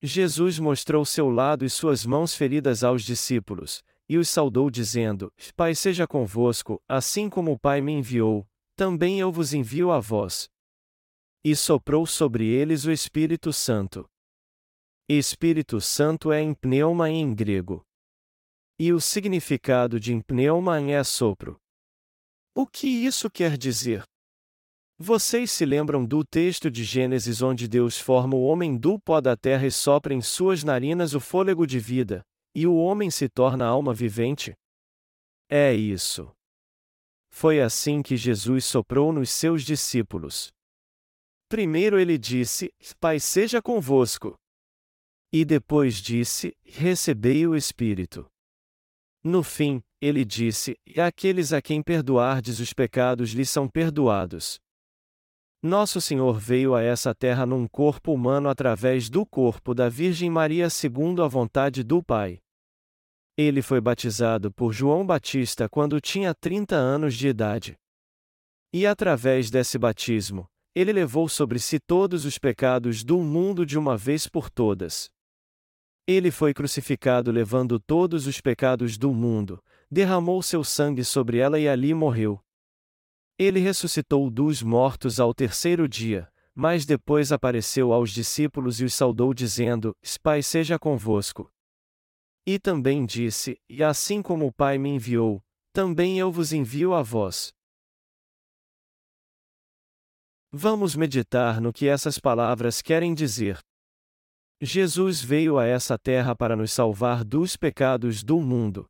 Jesus 0.00 0.60
mostrou 0.60 1.04
seu 1.04 1.28
lado 1.28 1.64
e 1.64 1.70
suas 1.70 2.06
mãos 2.06 2.36
feridas 2.36 2.84
aos 2.84 3.02
discípulos, 3.02 3.82
e 4.08 4.16
os 4.16 4.28
saudou 4.28 4.70
dizendo: 4.70 5.32
Pai 5.56 5.74
seja 5.74 6.06
convosco, 6.06 6.80
assim 6.88 7.28
como 7.28 7.50
o 7.50 7.58
Pai 7.58 7.80
me 7.80 7.90
enviou, 7.90 8.46
também 8.76 9.18
eu 9.18 9.32
vos 9.32 9.52
envio 9.52 9.90
a 9.90 9.98
vós. 9.98 10.48
E 11.42 11.56
soprou 11.56 12.06
sobre 12.06 12.46
eles 12.46 12.84
o 12.84 12.92
Espírito 12.92 13.52
Santo. 13.52 14.08
Espírito 15.08 15.80
Santo 15.80 16.30
é 16.30 16.54
pneuma 16.54 17.10
em 17.10 17.34
grego. 17.34 17.84
E 18.78 18.92
o 18.92 19.00
significado 19.00 19.98
de 19.98 20.14
pneuma 20.22 20.80
é 20.80 21.02
sopro. 21.02 21.58
O 22.58 22.66
que 22.66 22.86
isso 22.86 23.28
quer 23.28 23.58
dizer? 23.58 24.02
Vocês 24.98 25.50
se 25.50 25.66
lembram 25.66 26.06
do 26.06 26.24
texto 26.24 26.70
de 26.70 26.84
Gênesis 26.84 27.42
onde 27.42 27.68
Deus 27.68 28.00
forma 28.00 28.34
o 28.34 28.44
homem 28.44 28.78
do 28.78 28.98
pó 28.98 29.20
da 29.20 29.36
terra 29.36 29.66
e 29.66 29.70
sopra 29.70 30.14
em 30.14 30.22
suas 30.22 30.64
narinas 30.64 31.12
o 31.12 31.20
fôlego 31.20 31.66
de 31.66 31.78
vida, 31.78 32.22
e 32.54 32.66
o 32.66 32.74
homem 32.74 33.10
se 33.10 33.28
torna 33.28 33.66
alma 33.66 33.92
vivente? 33.92 34.54
É 35.50 35.74
isso. 35.74 36.32
Foi 37.28 37.60
assim 37.60 38.00
que 38.00 38.16
Jesus 38.16 38.64
soprou 38.64 39.12
nos 39.12 39.28
seus 39.28 39.62
discípulos. 39.62 40.48
Primeiro 41.50 42.00
ele 42.00 42.16
disse: 42.16 42.72
Pai 42.98 43.20
seja 43.20 43.60
convosco. 43.60 44.34
E 45.30 45.44
depois 45.44 45.96
disse: 45.96 46.56
Recebei 46.64 47.46
o 47.46 47.54
Espírito. 47.54 48.26
No 49.26 49.42
fim, 49.42 49.82
ele 50.00 50.24
disse: 50.24 50.78
E 50.86 51.00
aqueles 51.00 51.52
a 51.52 51.60
quem 51.60 51.82
perdoardes 51.82 52.60
os 52.60 52.72
pecados 52.72 53.30
lhes 53.30 53.50
são 53.50 53.68
perdoados. 53.68 54.60
Nosso 55.60 56.00
Senhor 56.00 56.38
veio 56.38 56.76
a 56.76 56.82
essa 56.82 57.12
terra 57.12 57.44
num 57.44 57.66
corpo 57.66 58.12
humano 58.12 58.48
através 58.48 59.10
do 59.10 59.26
corpo 59.26 59.74
da 59.74 59.88
Virgem 59.88 60.30
Maria 60.30 60.70
segundo 60.70 61.24
a 61.24 61.26
vontade 61.26 61.82
do 61.82 62.00
Pai. 62.00 62.38
Ele 63.36 63.62
foi 63.62 63.80
batizado 63.80 64.52
por 64.52 64.72
João 64.72 65.04
Batista 65.04 65.68
quando 65.68 66.00
tinha 66.00 66.32
30 66.32 66.76
anos 66.76 67.16
de 67.16 67.26
idade. 67.26 67.76
E 68.72 68.86
através 68.86 69.50
desse 69.50 69.76
batismo, 69.76 70.46
ele 70.72 70.92
levou 70.92 71.28
sobre 71.28 71.58
si 71.58 71.80
todos 71.80 72.24
os 72.24 72.38
pecados 72.38 73.02
do 73.02 73.18
mundo 73.18 73.66
de 73.66 73.76
uma 73.76 73.96
vez 73.96 74.28
por 74.28 74.48
todas. 74.48 75.10
Ele 76.06 76.30
foi 76.30 76.54
crucificado 76.54 77.32
levando 77.32 77.80
todos 77.80 78.28
os 78.28 78.40
pecados 78.40 78.96
do 78.96 79.12
mundo, 79.12 79.60
derramou 79.90 80.40
seu 80.40 80.62
sangue 80.62 81.02
sobre 81.02 81.38
ela 81.38 81.58
e 81.58 81.68
ali 81.68 81.92
morreu. 81.92 82.40
Ele 83.36 83.58
ressuscitou 83.58 84.30
dos 84.30 84.62
mortos 84.62 85.18
ao 85.18 85.34
terceiro 85.34 85.88
dia, 85.88 86.30
mas 86.54 86.86
depois 86.86 87.32
apareceu 87.32 87.92
aos 87.92 88.10
discípulos 88.10 88.80
e 88.80 88.84
os 88.84 88.94
saudou 88.94 89.34
dizendo: 89.34 89.96
Pai 90.22 90.42
seja 90.42 90.78
convosco. 90.78 91.50
E 92.46 92.58
também 92.58 93.04
disse: 93.04 93.60
E 93.68 93.82
assim 93.82 94.22
como 94.22 94.46
o 94.46 94.52
Pai 94.52 94.78
me 94.78 94.88
enviou, 94.90 95.42
também 95.72 96.18
eu 96.20 96.30
vos 96.30 96.52
envio 96.52 96.94
a 96.94 97.02
vós. 97.02 97.52
Vamos 100.52 100.94
meditar 100.94 101.60
no 101.60 101.72
que 101.72 101.88
essas 101.88 102.18
palavras 102.18 102.80
querem 102.80 103.12
dizer. 103.12 103.60
Jesus 104.60 105.22
veio 105.22 105.58
a 105.58 105.66
essa 105.66 105.98
terra 105.98 106.34
para 106.34 106.56
nos 106.56 106.72
salvar 106.72 107.22
dos 107.22 107.56
pecados 107.56 108.24
do 108.24 108.40
mundo. 108.40 108.86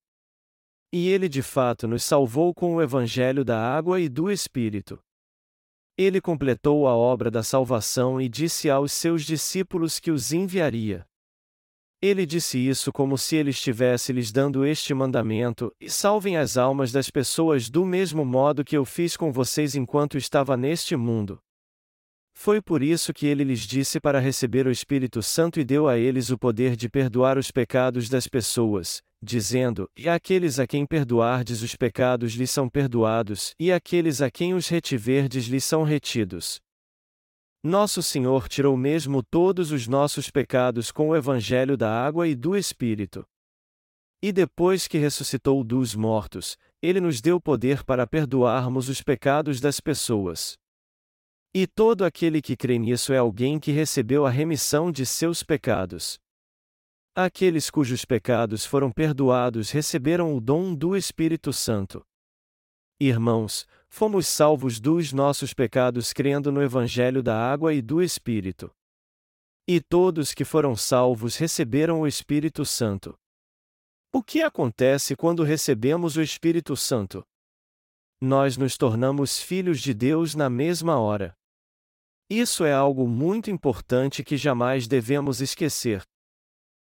E 0.92 1.09
ele 1.09 1.29
de 1.29 1.42
fato 1.42 1.88
nos 1.88 2.05
salvou 2.05 2.55
com 2.55 2.76
o 2.76 2.83
Evangelho 2.83 3.44
da 3.44 3.61
água 3.61 4.00
e 4.00 4.09
do 4.09 4.31
Espírito. 4.31 4.98
Ele 5.98 6.20
completou 6.20 6.87
a 6.87 6.94
obra 6.94 7.31
da 7.31 7.42
salvação 7.42 8.20
e 8.20 8.29
disse 8.29 8.70
aos 8.70 8.92
seus 8.92 9.24
discípulos 9.24 9.98
que 9.98 10.11
os 10.11 10.33
enviaria. 10.33 11.05
Ele 12.00 12.26
disse 12.26 12.59
isso 12.59 12.92
como 12.92 13.16
se 13.18 13.35
ele 13.35 13.50
estivesse 13.50 14.12
lhes 14.12 14.31
dando 14.31 14.64
este 14.64 14.94
mandamento: 14.94 15.74
e 15.81 15.90
salvem 15.90 16.37
as 16.37 16.57
almas 16.57 16.92
das 16.92 17.11
pessoas 17.11 17.68
do 17.68 17.85
mesmo 17.85 18.24
modo 18.24 18.64
que 18.64 18.76
eu 18.76 18.85
fiz 18.85 19.16
com 19.16 19.33
vocês 19.33 19.74
enquanto 19.74 20.16
estava 20.16 20.57
neste 20.57 20.94
mundo. 20.94 21.40
Foi 22.38 22.61
por 22.61 22.83
isso 22.83 23.14
que 23.14 23.27
ele 23.27 23.42
lhes 23.42 23.61
disse 23.61 23.99
para 23.99 24.20
receber 24.20 24.66
o 24.66 24.70
Espírito 24.70 25.22
Santo 25.22 25.59
e 25.59 25.64
deu 25.64 25.88
a 25.88 25.96
eles 25.96 26.29
o 26.29 26.38
poder 26.38 26.77
de 26.77 26.87
perdoar 26.87 27.38
os 27.38 27.51
pecados 27.51 28.11
das 28.11 28.29
pessoas, 28.29 29.03
dizendo: 29.22 29.90
E 29.96 30.07
aqueles 30.07 30.59
a 30.59 30.66
quem 30.66 30.87
perdoardes 30.87 31.62
os 31.62 31.75
pecados 31.75 32.35
lhes 32.35 32.51
são 32.51 32.68
perdoados, 32.68 33.55
e 33.59 33.72
aqueles 33.72 34.20
a 34.20 34.31
quem 34.31 34.53
os 34.53 34.68
retiverdes 34.68 35.46
lhes 35.46 35.64
são 35.64 35.83
retidos. 35.83 36.61
Nosso 37.64 38.03
Senhor 38.03 38.49
tirou 38.49 38.77
mesmo 38.77 39.22
todos 39.25 39.72
os 39.72 39.88
nossos 39.88 40.31
pecados 40.31 40.92
com 40.92 41.09
o 41.09 41.16
Evangelho 41.16 41.75
da 41.75 41.90
água 41.90 42.29
e 42.29 42.35
do 42.35 42.55
Espírito. 42.55 43.25
E 44.22 44.31
depois 44.31 44.87
que 44.87 44.99
ressuscitou 44.99 45.64
dos 45.64 45.94
mortos, 45.94 46.59
ele 46.83 47.01
nos 47.01 47.22
deu 47.22 47.40
poder 47.40 47.83
para 47.83 48.07
perdoarmos 48.07 48.90
os 48.90 49.01
pecados 49.01 49.59
das 49.59 49.81
pessoas. 49.81 50.59
E 51.59 51.66
todo 51.66 52.05
aquele 52.05 52.42
que 52.42 52.55
crê 52.55 52.79
nisso 52.79 53.14
é 53.14 53.16
alguém 53.16 53.59
que 53.59 53.73
recebeu 53.73 54.27
a 54.27 54.31
remissão 54.31 54.92
de 54.92 55.07
seus 55.07 55.42
pecados. 55.42 56.19
Aqueles 57.14 57.71
cujos 57.71 58.05
pecados 58.05 58.66
foram 58.66 58.92
perdoados 58.92 59.71
receberam 59.71 60.37
o 60.37 60.38
dom 60.38 60.75
do 60.75 60.95
Espírito 60.95 61.55
Santo. 61.55 62.05
Irmãos, 63.01 63.66
fomos 63.88 64.27
salvos 64.27 64.79
dos 64.79 65.14
nossos 65.14 65.55
pecados 65.55 66.12
crendo 66.12 66.53
no 66.53 66.62
Evangelho 66.62 67.23
da 67.23 67.35
água 67.35 67.73
e 67.73 67.81
do 67.81 68.03
Espírito. 68.03 68.71
E 69.66 69.81
todos 69.81 70.35
que 70.35 70.45
foram 70.45 70.77
salvos 70.77 71.37
receberam 71.37 72.03
o 72.03 72.07
Espírito 72.07 72.66
Santo. 72.66 73.19
O 74.12 74.23
que 74.23 74.42
acontece 74.42 75.16
quando 75.16 75.42
recebemos 75.42 76.19
o 76.19 76.23
Espírito 76.23 76.77
Santo? 76.77 77.27
Nós 78.21 78.59
nos 78.59 78.77
tornamos 78.77 79.40
filhos 79.40 79.81
de 79.81 79.95
Deus 79.95 80.35
na 80.35 80.51
mesma 80.51 81.01
hora. 81.01 81.35
Isso 82.29 82.65
é 82.65 82.73
algo 82.73 83.07
muito 83.07 83.51
importante 83.51 84.25
que 84.25 84.37
jamais 84.37 84.89
devemos 84.89 85.41
esquecer. 85.41 86.03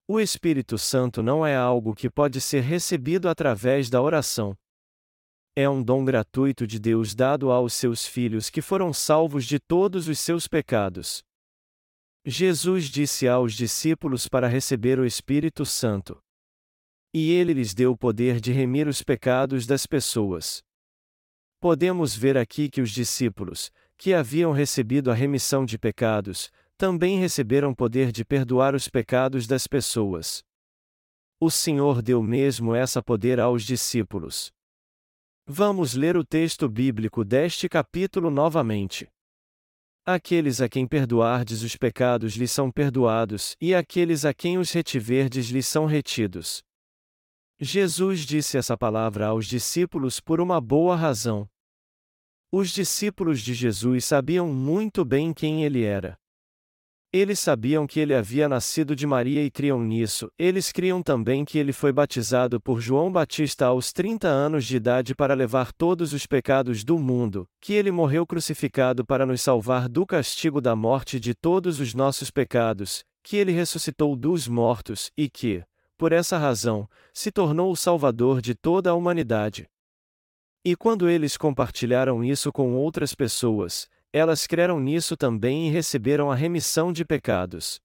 O 0.06 0.20
Espírito 0.20 0.78
Santo 0.78 1.22
não 1.22 1.44
é 1.44 1.56
algo 1.56 1.94
que 1.94 2.08
pode 2.08 2.40
ser 2.40 2.60
recebido 2.60 3.28
através 3.28 3.90
da 3.90 4.00
oração. 4.00 4.54
É 5.56 5.68
um 5.68 5.82
dom 5.82 6.04
gratuito 6.04 6.66
de 6.66 6.78
Deus 6.78 7.14
dado 7.14 7.50
aos 7.50 7.74
seus 7.74 8.06
filhos 8.06 8.50
que 8.50 8.60
foram 8.60 8.92
salvos 8.92 9.44
de 9.44 9.58
todos 9.58 10.06
os 10.08 10.18
seus 10.20 10.46
pecados. 10.46 11.24
Jesus 12.24 12.84
disse 12.84 13.26
aos 13.26 13.54
discípulos 13.54 14.28
para 14.28 14.46
receber 14.46 14.98
o 14.98 15.04
Espírito 15.04 15.66
Santo. 15.66 16.18
E 17.12 17.30
ele 17.30 17.52
lhes 17.52 17.74
deu 17.74 17.92
o 17.92 17.96
poder 17.96 18.40
de 18.40 18.52
remir 18.52 18.88
os 18.88 19.02
pecados 19.02 19.66
das 19.66 19.86
pessoas. 19.86 20.62
Podemos 21.60 22.14
ver 22.14 22.36
aqui 22.36 22.68
que 22.68 22.80
os 22.80 22.90
discípulos, 22.90 23.70
que 24.04 24.12
haviam 24.12 24.52
recebido 24.52 25.10
a 25.10 25.14
remissão 25.14 25.64
de 25.64 25.78
pecados, 25.78 26.50
também 26.76 27.18
receberam 27.18 27.74
poder 27.74 28.12
de 28.12 28.22
perdoar 28.22 28.74
os 28.74 28.86
pecados 28.86 29.46
das 29.46 29.66
pessoas. 29.66 30.44
O 31.40 31.50
Senhor 31.50 32.02
deu 32.02 32.22
mesmo 32.22 32.74
essa 32.74 33.02
poder 33.02 33.40
aos 33.40 33.62
discípulos. 33.62 34.52
Vamos 35.46 35.94
ler 35.94 36.18
o 36.18 36.22
texto 36.22 36.68
bíblico 36.68 37.24
deste 37.24 37.66
capítulo 37.66 38.30
novamente. 38.30 39.08
Aqueles 40.04 40.60
a 40.60 40.68
quem 40.68 40.86
perdoardes 40.86 41.62
os 41.62 41.74
pecados 41.74 42.34
lhes 42.34 42.50
são 42.50 42.70
perdoados, 42.70 43.56
e 43.58 43.74
aqueles 43.74 44.26
a 44.26 44.34
quem 44.34 44.58
os 44.58 44.70
retiverdes 44.70 45.46
lhes 45.46 45.66
são 45.66 45.86
retidos. 45.86 46.62
Jesus 47.58 48.20
disse 48.20 48.58
essa 48.58 48.76
palavra 48.76 49.28
aos 49.28 49.46
discípulos 49.46 50.20
por 50.20 50.42
uma 50.42 50.60
boa 50.60 50.94
razão. 50.94 51.48
Os 52.56 52.70
discípulos 52.70 53.40
de 53.40 53.52
Jesus 53.52 54.04
sabiam 54.04 54.46
muito 54.46 55.04
bem 55.04 55.32
quem 55.32 55.64
ele 55.64 55.82
era. 55.82 56.16
Eles 57.12 57.40
sabiam 57.40 57.84
que 57.84 57.98
ele 57.98 58.14
havia 58.14 58.48
nascido 58.48 58.94
de 58.94 59.08
Maria 59.08 59.42
e 59.42 59.50
criam 59.50 59.82
nisso. 59.82 60.28
Eles 60.38 60.70
criam 60.70 61.02
também 61.02 61.44
que 61.44 61.58
ele 61.58 61.72
foi 61.72 61.92
batizado 61.92 62.60
por 62.60 62.80
João 62.80 63.10
Batista 63.10 63.66
aos 63.66 63.92
30 63.92 64.28
anos 64.28 64.64
de 64.66 64.76
idade 64.76 65.16
para 65.16 65.34
levar 65.34 65.72
todos 65.72 66.12
os 66.12 66.26
pecados 66.26 66.84
do 66.84 66.96
mundo, 66.96 67.44
que 67.60 67.72
ele 67.72 67.90
morreu 67.90 68.24
crucificado 68.24 69.04
para 69.04 69.26
nos 69.26 69.42
salvar 69.42 69.88
do 69.88 70.06
castigo 70.06 70.60
da 70.60 70.76
morte 70.76 71.18
de 71.18 71.34
todos 71.34 71.80
os 71.80 71.92
nossos 71.92 72.30
pecados, 72.30 73.02
que 73.24 73.36
ele 73.36 73.50
ressuscitou 73.50 74.14
dos 74.14 74.46
mortos 74.46 75.10
e 75.18 75.28
que, 75.28 75.64
por 75.98 76.12
essa 76.12 76.38
razão, 76.38 76.88
se 77.12 77.32
tornou 77.32 77.72
o 77.72 77.76
Salvador 77.76 78.40
de 78.40 78.54
toda 78.54 78.90
a 78.90 78.94
humanidade. 78.94 79.66
E 80.64 80.74
quando 80.74 81.10
eles 81.10 81.36
compartilharam 81.36 82.24
isso 82.24 82.50
com 82.50 82.74
outras 82.74 83.14
pessoas, 83.14 83.86
elas 84.10 84.46
creram 84.46 84.80
nisso 84.80 85.16
também 85.16 85.68
e 85.68 85.70
receberam 85.70 86.30
a 86.30 86.34
remissão 86.34 86.90
de 86.90 87.04
pecados. 87.04 87.80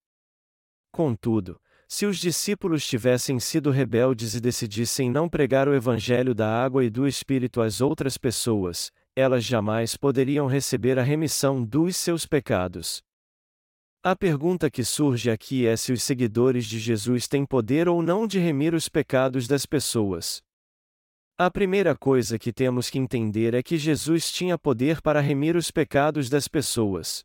Contudo, 0.92 1.60
se 1.88 2.06
os 2.06 2.18
discípulos 2.18 2.88
tivessem 2.88 3.40
sido 3.40 3.70
rebeldes 3.70 4.34
e 4.36 4.40
decidissem 4.40 5.10
não 5.10 5.28
pregar 5.28 5.68
o 5.68 5.74
Evangelho 5.74 6.34
da 6.34 6.48
água 6.48 6.86
e 6.86 6.90
do 6.90 7.06
Espírito 7.06 7.62
às 7.62 7.82
outras 7.82 8.18
pessoas, 8.18 8.92
elas 9.16 9.44
jamais 9.44 9.98
poderiam 9.98 10.48
receber 10.48 10.98
a 10.98 11.04
remissão 11.04 11.64
dos 11.66 11.98
seus 11.98 12.26
pecados. 12.26 13.04
A 14.02 14.16
pergunta 14.16 14.70
que 14.72 14.86
surge 14.86 15.30
aqui 15.30 15.68
é 15.68 15.76
se 15.76 15.92
os 15.92 16.02
seguidores 16.02 16.66
de 16.66 16.80
Jesus 16.80 17.28
têm 17.28 17.46
poder 17.46 17.90
ou 17.90 18.02
não 18.02 18.26
de 18.26 18.40
remir 18.40 18.74
os 18.74 18.88
pecados 18.88 19.48
das 19.48 19.66
pessoas. 19.66 20.42
A 21.42 21.50
primeira 21.50 21.96
coisa 21.96 22.38
que 22.38 22.52
temos 22.52 22.90
que 22.90 23.00
entender 23.00 23.54
é 23.54 23.64
que 23.64 23.78
Jesus 23.78 24.30
tinha 24.30 24.58
poder 24.58 25.02
para 25.02 25.22
remir 25.22 25.56
os 25.56 25.72
pecados 25.72 26.30
das 26.30 26.50
pessoas. 26.50 27.24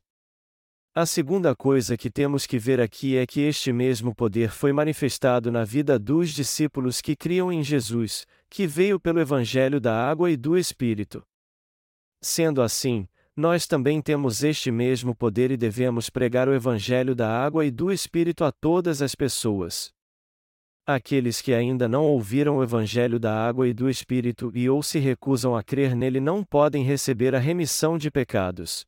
A 0.94 1.04
segunda 1.04 1.52
coisa 1.52 1.96
que 1.96 2.08
temos 2.08 2.46
que 2.46 2.56
ver 2.56 2.80
aqui 2.80 3.16
é 3.16 3.26
que 3.26 3.40
este 3.40 3.72
mesmo 3.72 4.14
poder 4.14 4.50
foi 4.50 4.72
manifestado 4.72 5.50
na 5.50 5.64
vida 5.64 5.98
dos 5.98 6.30
discípulos 6.30 7.00
que 7.00 7.16
criam 7.16 7.52
em 7.52 7.64
Jesus, 7.64 8.24
que 8.48 8.68
veio 8.68 9.00
pelo 9.00 9.18
Evangelho 9.18 9.80
da 9.80 10.08
Água 10.08 10.30
e 10.30 10.36
do 10.36 10.56
Espírito. 10.56 11.20
Sendo 12.22 12.62
assim, 12.62 13.08
nós 13.34 13.66
também 13.66 14.00
temos 14.00 14.44
este 14.44 14.70
mesmo 14.70 15.12
poder 15.12 15.50
e 15.50 15.56
devemos 15.56 16.08
pregar 16.08 16.48
o 16.48 16.54
Evangelho 16.54 17.16
da 17.16 17.28
Água 17.28 17.66
e 17.66 17.70
do 17.72 17.90
Espírito 17.90 18.44
a 18.44 18.52
todas 18.52 19.02
as 19.02 19.16
pessoas. 19.16 19.92
Aqueles 20.86 21.40
que 21.40 21.54
ainda 21.54 21.88
não 21.88 22.04
ouviram 22.04 22.58
o 22.58 22.62
Evangelho 22.62 23.18
da 23.18 23.34
água 23.34 23.66
e 23.66 23.72
do 23.72 23.88
Espírito 23.88 24.52
e 24.54 24.68
ou 24.68 24.82
se 24.82 24.98
recusam 24.98 25.56
a 25.56 25.62
crer 25.62 25.96
nele 25.96 26.20
não 26.20 26.44
podem 26.44 26.84
receber 26.84 27.34
a 27.34 27.38
remissão 27.38 27.96
de 27.96 28.10
pecados. 28.10 28.84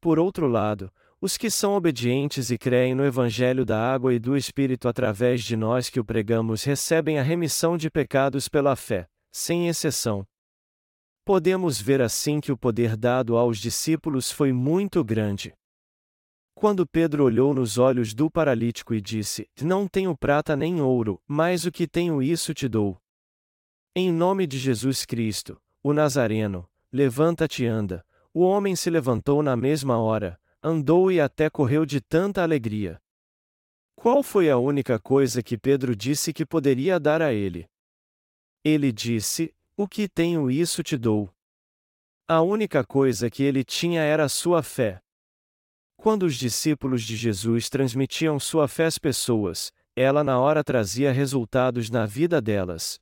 Por 0.00 0.16
outro 0.20 0.46
lado, 0.46 0.92
os 1.20 1.36
que 1.36 1.50
são 1.50 1.74
obedientes 1.74 2.52
e 2.52 2.58
creem 2.58 2.94
no 2.94 3.04
Evangelho 3.04 3.64
da 3.64 3.80
água 3.80 4.14
e 4.14 4.18
do 4.20 4.36
Espírito 4.36 4.86
através 4.86 5.42
de 5.42 5.56
nós 5.56 5.90
que 5.90 5.98
o 5.98 6.04
pregamos 6.04 6.62
recebem 6.62 7.18
a 7.18 7.22
remissão 7.22 7.76
de 7.76 7.90
pecados 7.90 8.48
pela 8.48 8.76
fé, 8.76 9.08
sem 9.32 9.66
exceção. 9.66 10.24
Podemos 11.24 11.80
ver 11.80 12.00
assim 12.00 12.40
que 12.40 12.52
o 12.52 12.56
poder 12.56 12.96
dado 12.96 13.36
aos 13.36 13.58
discípulos 13.58 14.30
foi 14.30 14.52
muito 14.52 15.02
grande. 15.02 15.52
Quando 16.62 16.86
Pedro 16.86 17.24
olhou 17.24 17.52
nos 17.52 17.76
olhos 17.76 18.14
do 18.14 18.30
paralítico 18.30 18.94
e 18.94 19.00
disse: 19.00 19.50
Não 19.60 19.88
tenho 19.88 20.16
prata 20.16 20.54
nem 20.54 20.80
ouro, 20.80 21.20
mas 21.26 21.64
o 21.64 21.72
que 21.72 21.88
tenho 21.88 22.22
isso 22.22 22.54
te 22.54 22.68
dou. 22.68 23.02
Em 23.96 24.12
nome 24.12 24.46
de 24.46 24.60
Jesus 24.60 25.04
Cristo, 25.04 25.60
o 25.82 25.92
Nazareno, 25.92 26.70
levanta-te 26.92 27.64
e 27.64 27.66
anda. 27.66 28.06
O 28.32 28.42
homem 28.42 28.76
se 28.76 28.88
levantou 28.90 29.42
na 29.42 29.56
mesma 29.56 29.98
hora, 29.98 30.40
andou 30.62 31.10
e 31.10 31.20
até 31.20 31.50
correu 31.50 31.84
de 31.84 32.00
tanta 32.00 32.44
alegria. 32.44 33.02
Qual 33.96 34.22
foi 34.22 34.48
a 34.48 34.56
única 34.56 35.00
coisa 35.00 35.42
que 35.42 35.58
Pedro 35.58 35.96
disse 35.96 36.32
que 36.32 36.46
poderia 36.46 37.00
dar 37.00 37.20
a 37.20 37.32
ele? 37.32 37.68
Ele 38.62 38.92
disse: 38.92 39.52
O 39.76 39.88
que 39.88 40.08
tenho 40.08 40.48
isso 40.48 40.80
te 40.84 40.96
dou. 40.96 41.28
A 42.28 42.40
única 42.40 42.84
coisa 42.84 43.28
que 43.28 43.42
ele 43.42 43.64
tinha 43.64 44.02
era 44.02 44.22
a 44.26 44.28
sua 44.28 44.62
fé. 44.62 45.02
Quando 46.02 46.24
os 46.24 46.34
discípulos 46.34 47.04
de 47.04 47.14
Jesus 47.14 47.70
transmitiam 47.70 48.36
sua 48.40 48.66
fé 48.66 48.86
às 48.86 48.98
pessoas, 48.98 49.70
ela 49.94 50.24
na 50.24 50.36
hora 50.36 50.64
trazia 50.64 51.12
resultados 51.12 51.90
na 51.90 52.06
vida 52.06 52.42
delas. 52.42 52.98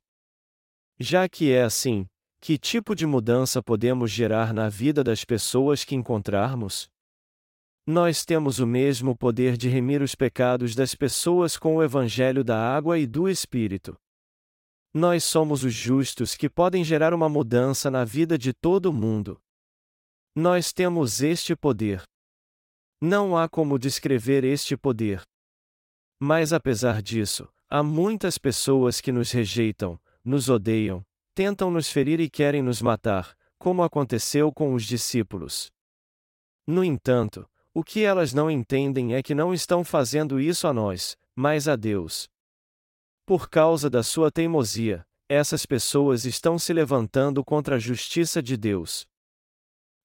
Já 0.99 1.27
que 1.27 1.51
é 1.51 1.63
assim, 1.63 2.07
que 2.43 2.59
tipo 2.59 2.95
de 2.95 3.07
mudança 3.07 3.63
podemos 3.63 4.11
gerar 4.11 4.53
na 4.53 4.69
vida 4.69 5.03
das 5.03 5.25
pessoas 5.25 5.83
que 5.83 5.95
encontrarmos? 5.95 6.91
Nós 7.87 8.23
temos 8.23 8.59
o 8.59 8.67
mesmo 8.67 9.17
poder 9.17 9.57
de 9.57 9.67
remir 9.67 10.03
os 10.03 10.15
pecados 10.15 10.75
das 10.75 10.95
pessoas 10.95 11.57
com 11.57 11.77
o 11.77 11.83
Evangelho 11.83 12.45
da 12.45 12.59
água 12.59 12.99
e 12.99 13.07
do 13.07 13.31
Espírito. 13.31 13.97
Nós 14.93 15.25
somos 15.25 15.65
os 15.65 15.73
justos 15.73 16.35
que 16.35 16.51
podem 16.51 16.85
gerar 16.85 17.15
uma 17.15 17.31
mudança 17.31 17.91
na 17.91 18.05
vida 18.05 18.37
de 18.37 18.53
todo 18.53 18.93
mundo. 18.93 19.41
Nós 20.37 20.71
temos 20.71 21.23
este 21.23 21.57
poder. 21.57 22.10
Não 23.01 23.35
há 23.35 23.49
como 23.49 23.79
descrever 23.79 24.45
este 24.45 24.77
poder. 24.77 25.23
Mas 26.21 26.53
apesar 26.53 27.01
disso, 27.01 27.49
há 27.67 27.83
muitas 27.83 28.37
pessoas 28.37 29.01
que 29.01 29.11
nos 29.11 29.31
rejeitam, 29.33 29.99
nos 30.23 30.51
odeiam, 30.51 31.03
tentam 31.35 31.71
nos 31.71 31.89
ferir 31.91 32.21
e 32.21 32.29
querem 32.29 32.61
nos 32.61 32.83
matar, 32.83 33.35
como 33.59 33.83
aconteceu 33.83 34.53
com 34.53 34.75
os 34.75 34.85
discípulos. 34.85 35.73
No 36.67 36.85
entanto, 36.85 37.49
o 37.73 37.83
que 37.83 38.03
elas 38.03 38.35
não 38.35 38.51
entendem 38.51 39.15
é 39.15 39.23
que 39.23 39.35
não 39.35 39.55
estão 39.55 39.83
fazendo 39.83 40.39
isso 40.39 40.67
a 40.67 40.75
nós, 40.75 41.17
mas 41.35 41.69
a 41.69 41.77
Deus. 41.77 42.29
Por 43.25 43.49
causa 43.49 43.89
da 43.89 44.03
sua 44.03 44.31
teimosia, 44.31 45.07
essas 45.27 45.65
pessoas 45.65 46.27
estão 46.27 46.59
se 46.59 46.73
levantando 46.75 47.43
contra 47.43 47.77
a 47.77 47.79
justiça 47.79 48.43
de 48.43 48.57
Deus. 48.59 49.07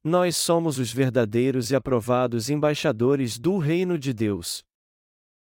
Nós 0.08 0.38
somos 0.38 0.78
os 0.78 0.94
verdadeiros 0.94 1.72
e 1.72 1.76
aprovados 1.76 2.52
embaixadores 2.52 3.40
do 3.40 3.58
Reino 3.58 3.98
de 3.98 4.14
Deus. 4.14 4.64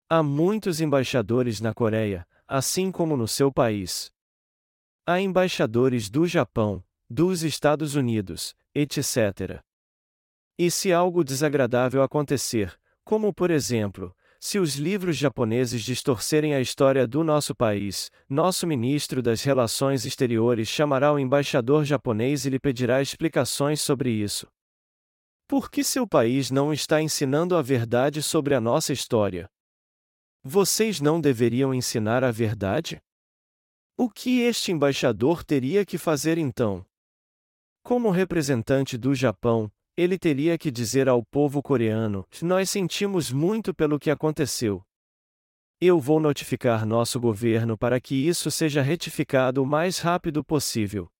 Há 0.08 0.22
muitos 0.22 0.80
embaixadores 0.80 1.60
na 1.60 1.74
Coreia, 1.74 2.24
assim 2.46 2.92
como 2.92 3.16
no 3.16 3.26
seu 3.26 3.52
país. 3.52 4.12
Há 5.04 5.20
embaixadores 5.20 6.08
do 6.08 6.24
Japão, 6.24 6.84
dos 7.10 7.42
Estados 7.42 7.96
Unidos, 7.96 8.54
etc. 8.72 9.60
E 10.56 10.70
se 10.70 10.92
algo 10.92 11.24
desagradável 11.24 12.00
acontecer, 12.00 12.78
como 13.02 13.34
por 13.34 13.50
exemplo, 13.50 14.14
se 14.44 14.58
os 14.58 14.74
livros 14.74 15.16
japoneses 15.16 15.82
distorcerem 15.82 16.54
a 16.54 16.60
história 16.60 17.06
do 17.06 17.24
nosso 17.24 17.54
país, 17.54 18.10
nosso 18.28 18.66
ministro 18.66 19.22
das 19.22 19.42
Relações 19.42 20.04
Exteriores 20.04 20.68
chamará 20.68 21.10
o 21.10 21.18
embaixador 21.18 21.82
japonês 21.82 22.44
e 22.44 22.50
lhe 22.50 22.60
pedirá 22.60 23.00
explicações 23.00 23.80
sobre 23.80 24.10
isso. 24.10 24.46
Por 25.48 25.70
que 25.70 25.82
seu 25.82 26.06
país 26.06 26.50
não 26.50 26.74
está 26.74 27.00
ensinando 27.00 27.56
a 27.56 27.62
verdade 27.62 28.22
sobre 28.22 28.54
a 28.54 28.60
nossa 28.60 28.92
história? 28.92 29.48
Vocês 30.42 31.00
não 31.00 31.22
deveriam 31.22 31.72
ensinar 31.72 32.22
a 32.22 32.30
verdade? 32.30 33.00
O 33.96 34.10
que 34.10 34.40
este 34.40 34.70
embaixador 34.70 35.42
teria 35.42 35.86
que 35.86 35.96
fazer 35.96 36.36
então? 36.36 36.84
Como 37.82 38.10
representante 38.10 38.98
do 38.98 39.14
Japão, 39.14 39.72
ele 39.96 40.18
teria 40.18 40.58
que 40.58 40.70
dizer 40.70 41.08
ao 41.08 41.22
povo 41.22 41.62
coreano: 41.62 42.26
Nós 42.42 42.70
sentimos 42.70 43.30
muito 43.30 43.72
pelo 43.72 43.98
que 43.98 44.10
aconteceu. 44.10 44.84
Eu 45.80 46.00
vou 46.00 46.18
notificar 46.18 46.86
nosso 46.86 47.20
governo 47.20 47.76
para 47.76 48.00
que 48.00 48.14
isso 48.14 48.50
seja 48.50 48.80
retificado 48.80 49.62
o 49.62 49.66
mais 49.66 49.98
rápido 49.98 50.44
possível. 50.44 51.10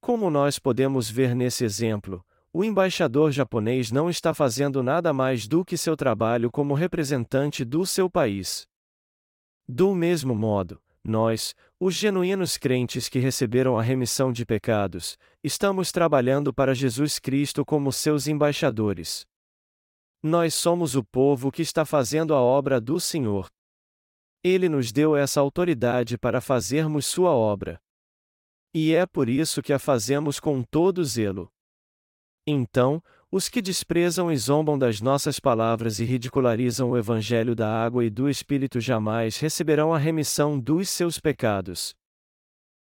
Como 0.00 0.30
nós 0.30 0.58
podemos 0.58 1.10
ver 1.10 1.34
nesse 1.34 1.64
exemplo, 1.64 2.24
o 2.52 2.64
embaixador 2.64 3.30
japonês 3.30 3.90
não 3.90 4.08
está 4.08 4.32
fazendo 4.32 4.82
nada 4.82 5.12
mais 5.12 5.46
do 5.46 5.64
que 5.64 5.76
seu 5.76 5.96
trabalho 5.96 6.50
como 6.50 6.74
representante 6.74 7.64
do 7.64 7.84
seu 7.84 8.08
país. 8.10 8.66
Do 9.68 9.94
mesmo 9.94 10.34
modo, 10.34 10.80
nós, 11.08 11.54
os 11.80 11.94
genuínos 11.94 12.56
crentes 12.56 13.08
que 13.08 13.18
receberam 13.18 13.78
a 13.78 13.82
remissão 13.82 14.32
de 14.32 14.44
pecados, 14.44 15.18
estamos 15.42 15.90
trabalhando 15.90 16.52
para 16.52 16.74
Jesus 16.74 17.18
Cristo 17.18 17.64
como 17.64 17.92
seus 17.92 18.26
embaixadores. 18.26 19.26
Nós 20.22 20.54
somos 20.54 20.94
o 20.94 21.04
povo 21.04 21.50
que 21.50 21.62
está 21.62 21.84
fazendo 21.84 22.34
a 22.34 22.40
obra 22.40 22.80
do 22.80 23.00
Senhor. 23.00 23.48
Ele 24.42 24.68
nos 24.68 24.92
deu 24.92 25.16
essa 25.16 25.40
autoridade 25.40 26.18
para 26.18 26.40
fazermos 26.40 27.06
sua 27.06 27.30
obra. 27.30 27.80
E 28.74 28.94
é 28.94 29.06
por 29.06 29.28
isso 29.28 29.62
que 29.62 29.72
a 29.72 29.78
fazemos 29.78 30.38
com 30.38 30.62
todo 30.62 31.04
zelo. 31.04 31.50
Então, 32.46 33.02
os 33.30 33.46
que 33.48 33.60
desprezam 33.60 34.32
e 34.32 34.36
zombam 34.36 34.78
das 34.78 35.02
nossas 35.02 35.38
palavras 35.38 35.98
e 35.98 36.04
ridicularizam 36.04 36.90
o 36.90 36.96
Evangelho 36.96 37.54
da 37.54 37.68
água 37.68 38.02
e 38.02 38.08
do 38.08 38.28
Espírito 38.28 38.80
jamais 38.80 39.38
receberão 39.38 39.92
a 39.92 39.98
remissão 39.98 40.58
dos 40.58 40.88
seus 40.88 41.20
pecados. 41.20 41.94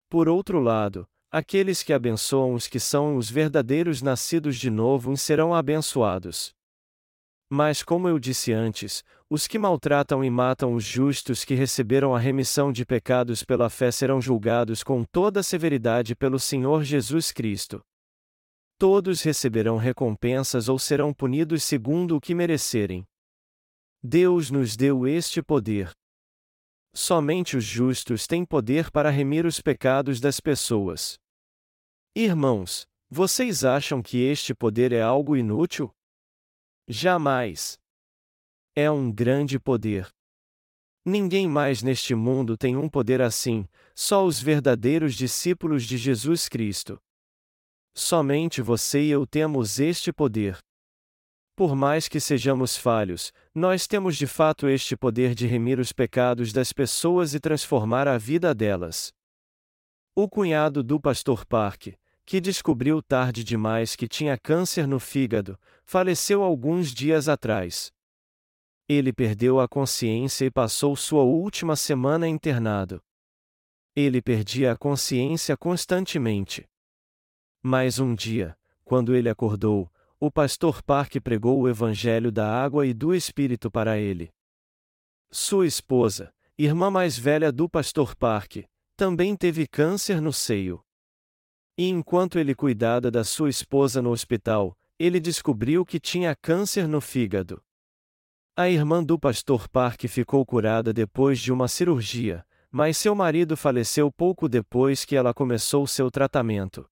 Por 0.07 0.29
outro 0.29 0.59
lado, 0.59 1.07
aqueles 1.31 1.81
que 1.81 1.91
abençoam 1.91 2.53
os 2.53 2.67
que 2.67 2.79
são 2.79 3.17
os 3.17 3.27
verdadeiros 3.29 4.03
nascidos 4.03 4.57
de 4.57 4.69
novo 4.69 5.17
serão 5.17 5.51
abençoados. 5.51 6.53
Mas, 7.49 7.81
como 7.81 8.07
eu 8.07 8.19
disse 8.19 8.53
antes, 8.53 9.03
os 9.27 9.47
que 9.47 9.57
maltratam 9.57 10.23
e 10.23 10.29
matam 10.29 10.75
os 10.75 10.83
justos 10.83 11.43
que 11.43 11.55
receberam 11.55 12.13
a 12.13 12.19
remissão 12.19 12.71
de 12.71 12.85
pecados 12.85 13.43
pela 13.43 13.69
fé 13.69 13.89
serão 13.89 14.21
julgados 14.21 14.83
com 14.83 15.03
toda 15.03 15.41
severidade 15.41 16.15
pelo 16.15 16.39
Senhor 16.39 16.83
Jesus 16.83 17.31
Cristo. 17.31 17.83
Todos 18.77 19.21
receberão 19.21 19.77
recompensas 19.77 20.67
ou 20.67 20.77
serão 20.77 21.13
punidos 21.13 21.63
segundo 21.63 22.17
o 22.17 22.21
que 22.21 22.35
merecerem. 22.35 23.05
Deus 24.03 24.51
nos 24.51 24.75
deu 24.75 25.07
este 25.07 25.41
poder. 25.41 25.91
Somente 26.93 27.57
os 27.57 27.63
justos 27.63 28.27
têm 28.27 28.45
poder 28.45 28.91
para 28.91 29.09
remir 29.09 29.45
os 29.45 29.61
pecados 29.61 30.19
das 30.19 30.39
pessoas. 30.39 31.17
Irmãos, 32.15 32.85
vocês 33.09 33.63
acham 33.63 34.01
que 34.01 34.17
este 34.17 34.53
poder 34.53 34.91
é 34.91 35.01
algo 35.01 35.35
inútil? 35.35 35.89
Jamais. 36.87 37.77
É 38.75 38.91
um 38.91 39.11
grande 39.11 39.57
poder. 39.57 40.09
Ninguém 41.05 41.47
mais 41.47 41.81
neste 41.81 42.13
mundo 42.13 42.57
tem 42.57 42.75
um 42.75 42.89
poder 42.89 43.21
assim, 43.21 43.67
só 43.95 44.25
os 44.25 44.41
verdadeiros 44.41 45.15
discípulos 45.15 45.83
de 45.83 45.97
Jesus 45.97 46.49
Cristo. 46.49 46.99
Somente 47.97 48.61
você 48.61 49.03
e 49.03 49.09
eu 49.09 49.25
temos 49.25 49.79
este 49.79 50.11
poder. 50.11 50.57
Por 51.55 51.73
mais 51.73 52.09
que 52.09 52.19
sejamos 52.19 52.75
falhos, 52.75 53.31
nós 53.53 53.87
temos 53.87 54.17
de 54.17 54.27
fato 54.27 54.67
este 54.67 54.97
poder 54.97 55.33
de 55.33 55.47
remir 55.47 55.79
os 55.79 55.93
pecados 55.93 56.51
das 56.51 56.73
pessoas 56.73 57.33
e 57.33 57.39
transformar 57.39 58.05
a 58.05 58.17
vida 58.17 58.53
delas. 58.53 59.13
O 60.13 60.27
cunhado 60.27 60.83
do 60.83 60.99
pastor 60.99 61.45
Park, 61.45 61.93
que 62.25 62.41
descobriu 62.41 63.01
tarde 63.01 63.45
demais 63.45 63.95
que 63.95 64.09
tinha 64.09 64.37
câncer 64.37 64.85
no 64.85 64.99
fígado, 64.99 65.57
faleceu 65.85 66.43
alguns 66.43 66.93
dias 66.93 67.29
atrás. 67.29 67.93
Ele 68.89 69.13
perdeu 69.13 69.57
a 69.57 69.69
consciência 69.69 70.43
e 70.43 70.51
passou 70.51 70.97
sua 70.97 71.23
última 71.23 71.77
semana 71.77 72.27
internado. 72.27 73.01
Ele 73.95 74.21
perdia 74.21 74.73
a 74.73 74.77
consciência 74.77 75.55
constantemente. 75.55 76.67
Mas 77.67 77.97
um 77.97 78.13
dia, 78.13 78.55
quando 78.83 79.15
ele 79.15 79.27
acordou, 79.27 79.91
o 80.19 80.29
pastor 80.29 80.83
Park 80.83 81.15
pregou 81.23 81.59
o 81.59 81.67
evangelho 81.67 82.31
da 82.31 82.47
água 82.47 82.85
e 82.85 82.93
do 82.93 83.11
Espírito 83.11 83.71
para 83.71 83.97
ele. 83.97 84.31
Sua 85.31 85.65
esposa, 85.65 86.31
irmã 86.59 86.91
mais 86.91 87.17
velha 87.17 87.51
do 87.51 87.67
pastor 87.67 88.15
Park, 88.15 88.57
também 88.95 89.35
teve 89.35 89.65
câncer 89.65 90.21
no 90.21 90.31
seio. 90.31 90.79
E 91.75 91.89
enquanto 91.89 92.37
ele 92.37 92.53
cuidava 92.53 93.09
da 93.09 93.23
sua 93.23 93.49
esposa 93.49 93.99
no 93.99 94.11
hospital, 94.11 94.77
ele 94.99 95.19
descobriu 95.19 95.83
que 95.83 95.99
tinha 95.99 96.35
câncer 96.35 96.87
no 96.87 97.01
fígado. 97.01 97.63
A 98.55 98.69
irmã 98.69 99.03
do 99.03 99.17
pastor 99.17 99.67
Park 99.67 100.03
ficou 100.03 100.45
curada 100.45 100.93
depois 100.93 101.39
de 101.39 101.51
uma 101.51 101.67
cirurgia, 101.67 102.45
mas 102.69 102.95
seu 102.95 103.15
marido 103.15 103.57
faleceu 103.57 104.11
pouco 104.11 104.47
depois 104.47 105.03
que 105.03 105.15
ela 105.15 105.33
começou 105.33 105.87
seu 105.87 106.11
tratamento. 106.11 106.87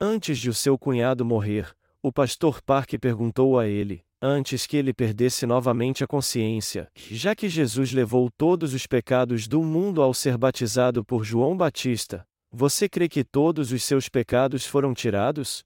Antes 0.00 0.38
de 0.38 0.48
o 0.48 0.54
seu 0.54 0.78
cunhado 0.78 1.24
morrer, 1.24 1.74
o 2.00 2.12
pastor 2.12 2.62
Park 2.62 2.94
perguntou 3.00 3.58
a 3.58 3.66
ele, 3.66 4.04
antes 4.22 4.64
que 4.64 4.76
ele 4.76 4.94
perdesse 4.94 5.44
novamente 5.44 6.04
a 6.04 6.06
consciência, 6.06 6.88
já 6.94 7.34
que 7.34 7.48
Jesus 7.48 7.92
levou 7.92 8.30
todos 8.30 8.74
os 8.74 8.86
pecados 8.86 9.48
do 9.48 9.60
mundo 9.60 10.00
ao 10.00 10.14
ser 10.14 10.38
batizado 10.38 11.04
por 11.04 11.24
João 11.24 11.56
Batista, 11.56 12.24
você 12.48 12.88
crê 12.88 13.08
que 13.08 13.24
todos 13.24 13.72
os 13.72 13.82
seus 13.82 14.08
pecados 14.08 14.64
foram 14.64 14.94
tirados? 14.94 15.64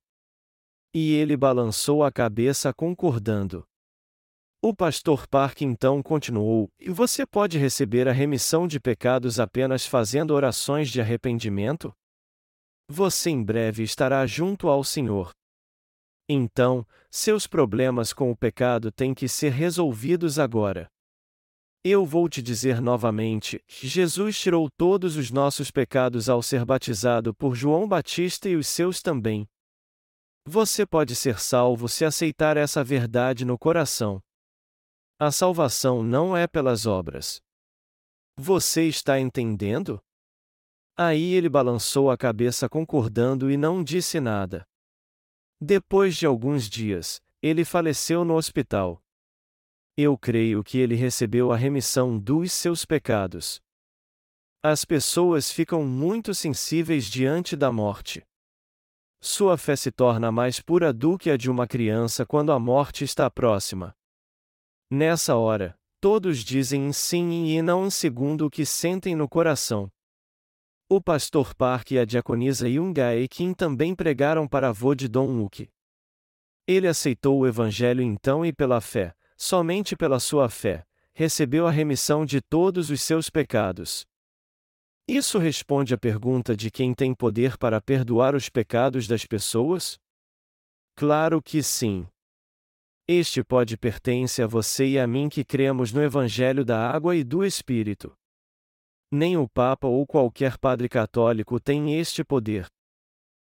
E 0.94 1.12
ele 1.12 1.36
balançou 1.36 2.02
a 2.02 2.10
cabeça 2.10 2.72
concordando. 2.72 3.66
O 4.62 4.74
pastor 4.74 5.26
Park 5.26 5.60
então 5.60 6.02
continuou: 6.02 6.70
E 6.80 6.88
você 6.88 7.26
pode 7.26 7.58
receber 7.58 8.08
a 8.08 8.12
remissão 8.12 8.66
de 8.66 8.80
pecados 8.80 9.38
apenas 9.38 9.84
fazendo 9.84 10.30
orações 10.30 10.88
de 10.88 11.02
arrependimento? 11.02 11.92
Você 12.92 13.30
em 13.30 13.42
breve 13.42 13.82
estará 13.82 14.24
junto 14.26 14.68
ao 14.68 14.84
Senhor. 14.84 15.32
Então, 16.28 16.86
seus 17.10 17.46
problemas 17.46 18.12
com 18.12 18.30
o 18.30 18.36
pecado 18.36 18.92
têm 18.92 19.14
que 19.14 19.26
ser 19.26 19.50
resolvidos 19.50 20.38
agora. 20.38 20.88
Eu 21.84 22.06
vou 22.06 22.28
te 22.28 22.40
dizer 22.40 22.80
novamente: 22.80 23.60
Jesus 23.66 24.38
tirou 24.38 24.68
todos 24.76 25.16
os 25.16 25.30
nossos 25.30 25.70
pecados 25.70 26.28
ao 26.28 26.40
ser 26.42 26.64
batizado 26.64 27.34
por 27.34 27.56
João 27.56 27.88
Batista 27.88 28.48
e 28.48 28.54
os 28.54 28.68
seus 28.68 29.02
também. 29.02 29.48
Você 30.46 30.86
pode 30.86 31.16
ser 31.16 31.40
salvo 31.40 31.88
se 31.88 32.04
aceitar 32.04 32.56
essa 32.56 32.84
verdade 32.84 33.44
no 33.44 33.58
coração. 33.58 34.20
A 35.18 35.30
salvação 35.32 36.02
não 36.02 36.36
é 36.36 36.46
pelas 36.46 36.84
obras. 36.84 37.40
Você 38.36 38.86
está 38.86 39.18
entendendo? 39.18 40.00
Aí 40.96 41.32
ele 41.32 41.48
balançou 41.48 42.10
a 42.10 42.16
cabeça 42.16 42.68
concordando 42.68 43.50
e 43.50 43.56
não 43.56 43.82
disse 43.82 44.20
nada. 44.20 44.66
Depois 45.60 46.16
de 46.16 46.26
alguns 46.26 46.68
dias, 46.68 47.20
ele 47.40 47.64
faleceu 47.64 48.24
no 48.24 48.34
hospital. 48.34 49.02
Eu 49.96 50.18
creio 50.18 50.62
que 50.62 50.78
ele 50.78 50.94
recebeu 50.94 51.52
a 51.52 51.56
remissão 51.56 52.18
dos 52.18 52.52
seus 52.52 52.84
pecados. 52.84 53.60
As 54.62 54.84
pessoas 54.84 55.50
ficam 55.50 55.84
muito 55.84 56.34
sensíveis 56.34 57.06
diante 57.06 57.56
da 57.56 57.72
morte. 57.72 58.24
Sua 59.20 59.56
fé 59.56 59.76
se 59.76 59.90
torna 59.90 60.32
mais 60.32 60.60
pura 60.60 60.92
do 60.92 61.16
que 61.16 61.30
a 61.30 61.36
de 61.36 61.50
uma 61.50 61.66
criança 61.66 62.26
quando 62.26 62.52
a 62.52 62.58
morte 62.58 63.04
está 63.04 63.30
próxima. 63.30 63.94
Nessa 64.90 65.36
hora, 65.36 65.78
todos 66.00 66.38
dizem 66.38 66.88
em 66.88 66.92
sim 66.92 67.46
e 67.46 67.62
não 67.62 67.88
segundo 67.90 68.46
o 68.46 68.50
que 68.50 68.66
sentem 68.66 69.14
no 69.14 69.28
coração. 69.28 69.90
O 70.94 71.00
pastor 71.00 71.54
Park 71.54 71.92
e 71.92 71.98
a 71.98 72.04
diaconisa 72.04 72.68
Yungae 72.68 73.26
Kim 73.26 73.54
também 73.54 73.94
pregaram 73.94 74.46
para 74.46 74.68
avô 74.68 74.94
de 74.94 75.08
Don 75.08 75.26
Wook. 75.38 75.66
Ele 76.68 76.86
aceitou 76.86 77.38
o 77.38 77.46
evangelho 77.46 78.02
então 78.02 78.44
e 78.44 78.52
pela 78.52 78.78
fé, 78.78 79.14
somente 79.34 79.96
pela 79.96 80.20
sua 80.20 80.50
fé, 80.50 80.84
recebeu 81.14 81.66
a 81.66 81.70
remissão 81.70 82.26
de 82.26 82.42
todos 82.42 82.90
os 82.90 83.00
seus 83.00 83.30
pecados. 83.30 84.04
Isso 85.08 85.38
responde 85.38 85.94
à 85.94 85.96
pergunta 85.96 86.54
de 86.54 86.70
quem 86.70 86.92
tem 86.92 87.14
poder 87.14 87.56
para 87.56 87.80
perdoar 87.80 88.34
os 88.34 88.50
pecados 88.50 89.08
das 89.08 89.24
pessoas? 89.24 89.98
Claro 90.94 91.40
que 91.40 91.62
sim. 91.62 92.06
Este 93.08 93.42
pode 93.42 93.78
pertence 93.78 94.42
a 94.42 94.46
você 94.46 94.86
e 94.88 94.98
a 94.98 95.06
mim 95.06 95.30
que 95.30 95.42
cremos 95.42 95.90
no 95.90 96.02
Evangelho 96.02 96.66
da 96.66 96.86
Água 96.86 97.16
e 97.16 97.24
do 97.24 97.42
Espírito. 97.42 98.14
Nem 99.14 99.36
o 99.36 99.46
Papa 99.46 99.86
ou 99.86 100.06
qualquer 100.06 100.56
padre 100.56 100.88
católico 100.88 101.60
tem 101.60 101.98
este 101.98 102.24
poder. 102.24 102.66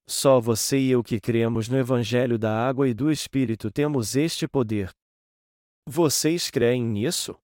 Só 0.06 0.38
você 0.38 0.78
e 0.78 0.92
eu 0.92 1.02
que 1.02 1.18
cremos 1.18 1.70
no 1.70 1.78
Evangelho 1.78 2.38
da 2.38 2.68
Água 2.68 2.90
e 2.90 2.94
do 2.94 3.10
Espírito 3.10 3.72
temos 3.72 4.18
este 4.18 4.50
poder. 4.50 4.90
Vocês 5.88 6.52
creem 6.52 6.84
nisso? 6.84 7.38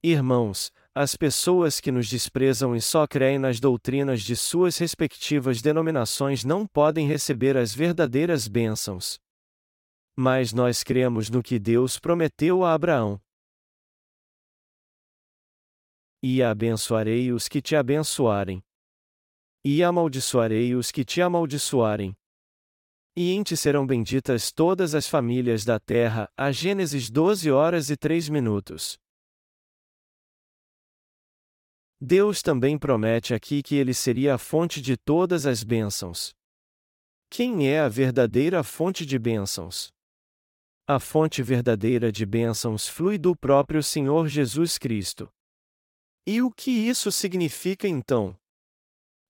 Irmãos, 0.00 0.70
as 0.94 1.16
pessoas 1.16 1.80
que 1.80 1.90
nos 1.90 2.08
desprezam 2.08 2.76
e 2.76 2.80
só 2.80 3.04
creem 3.04 3.36
nas 3.36 3.58
doutrinas 3.58 4.22
de 4.22 4.36
suas 4.36 4.78
respectivas 4.78 5.60
denominações 5.60 6.44
não 6.44 6.64
podem 6.68 7.08
receber 7.08 7.56
as 7.56 7.74
verdadeiras 7.74 8.46
bênçãos. 8.46 9.18
Mas 10.16 10.52
nós 10.52 10.84
cremos 10.84 11.30
no 11.30 11.42
que 11.42 11.58
Deus 11.58 11.98
prometeu 11.98 12.64
a 12.64 12.74
Abraão. 12.74 13.20
E 16.22 16.42
abençoarei 16.42 17.32
os 17.32 17.48
que 17.48 17.62
te 17.62 17.76
abençoarem. 17.76 18.60
E 19.64 19.84
amaldiçoarei 19.84 20.74
os 20.74 20.90
que 20.90 21.04
te 21.04 21.22
amaldiçoarem. 21.22 22.16
E 23.16 23.32
em 23.32 23.42
ti 23.42 23.56
serão 23.56 23.86
benditas 23.86 24.50
todas 24.50 24.94
as 24.94 25.08
famílias 25.08 25.64
da 25.64 25.78
terra. 25.78 26.28
A 26.36 26.50
Gênesis 26.50 27.10
12 27.10 27.50
horas 27.50 27.90
e 27.90 27.96
3 27.96 28.28
minutos. 28.28 28.98
Deus 32.00 32.42
também 32.42 32.78
promete 32.78 33.34
aqui 33.34 33.62
que 33.62 33.74
ele 33.74 33.92
seria 33.92 34.34
a 34.34 34.38
fonte 34.38 34.80
de 34.80 34.96
todas 34.96 35.46
as 35.46 35.64
bênçãos. 35.64 36.32
Quem 37.28 37.68
é 37.68 37.80
a 37.80 37.88
verdadeira 37.88 38.62
fonte 38.62 39.04
de 39.04 39.18
bênçãos? 39.18 39.92
A 40.86 40.98
fonte 40.98 41.42
verdadeira 41.42 42.10
de 42.10 42.24
bênçãos 42.24 42.88
flui 42.88 43.18
do 43.18 43.36
próprio 43.36 43.82
Senhor 43.82 44.26
Jesus 44.28 44.78
Cristo. 44.78 45.28
E 46.30 46.42
o 46.42 46.50
que 46.50 46.70
isso 46.70 47.10
significa 47.10 47.88
então? 47.88 48.36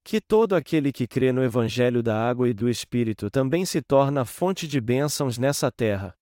Que 0.03 0.21
todo 0.21 0.57
aquele 0.57 0.91
que 0.91 1.07
crê 1.07 1.31
no 1.31 1.45
Evangelho 1.45 2.03
da 2.03 2.29
Água 2.29 2.49
e 2.49 2.53
do 2.53 2.69
Espírito 2.69 3.31
também 3.31 3.65
se 3.65 3.81
torna 3.81 4.25
fonte 4.25 4.67
de 4.67 4.81
bênçãos 4.81 5.39
nessa 5.39 5.71
terra. 5.71 6.13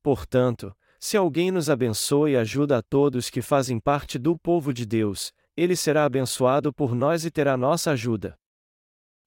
Portanto, 0.00 0.72
se 1.00 1.16
alguém 1.16 1.50
nos 1.50 1.68
abençoa 1.68 2.30
e 2.30 2.36
ajuda 2.36 2.78
a 2.78 2.82
todos 2.82 3.30
que 3.30 3.42
fazem 3.42 3.80
parte 3.80 4.16
do 4.16 4.38
povo 4.38 4.72
de 4.72 4.86
Deus, 4.86 5.32
ele 5.56 5.74
será 5.74 6.04
abençoado 6.04 6.72
por 6.72 6.94
nós 6.94 7.24
e 7.24 7.30
terá 7.32 7.56
nossa 7.56 7.90
ajuda. 7.90 8.38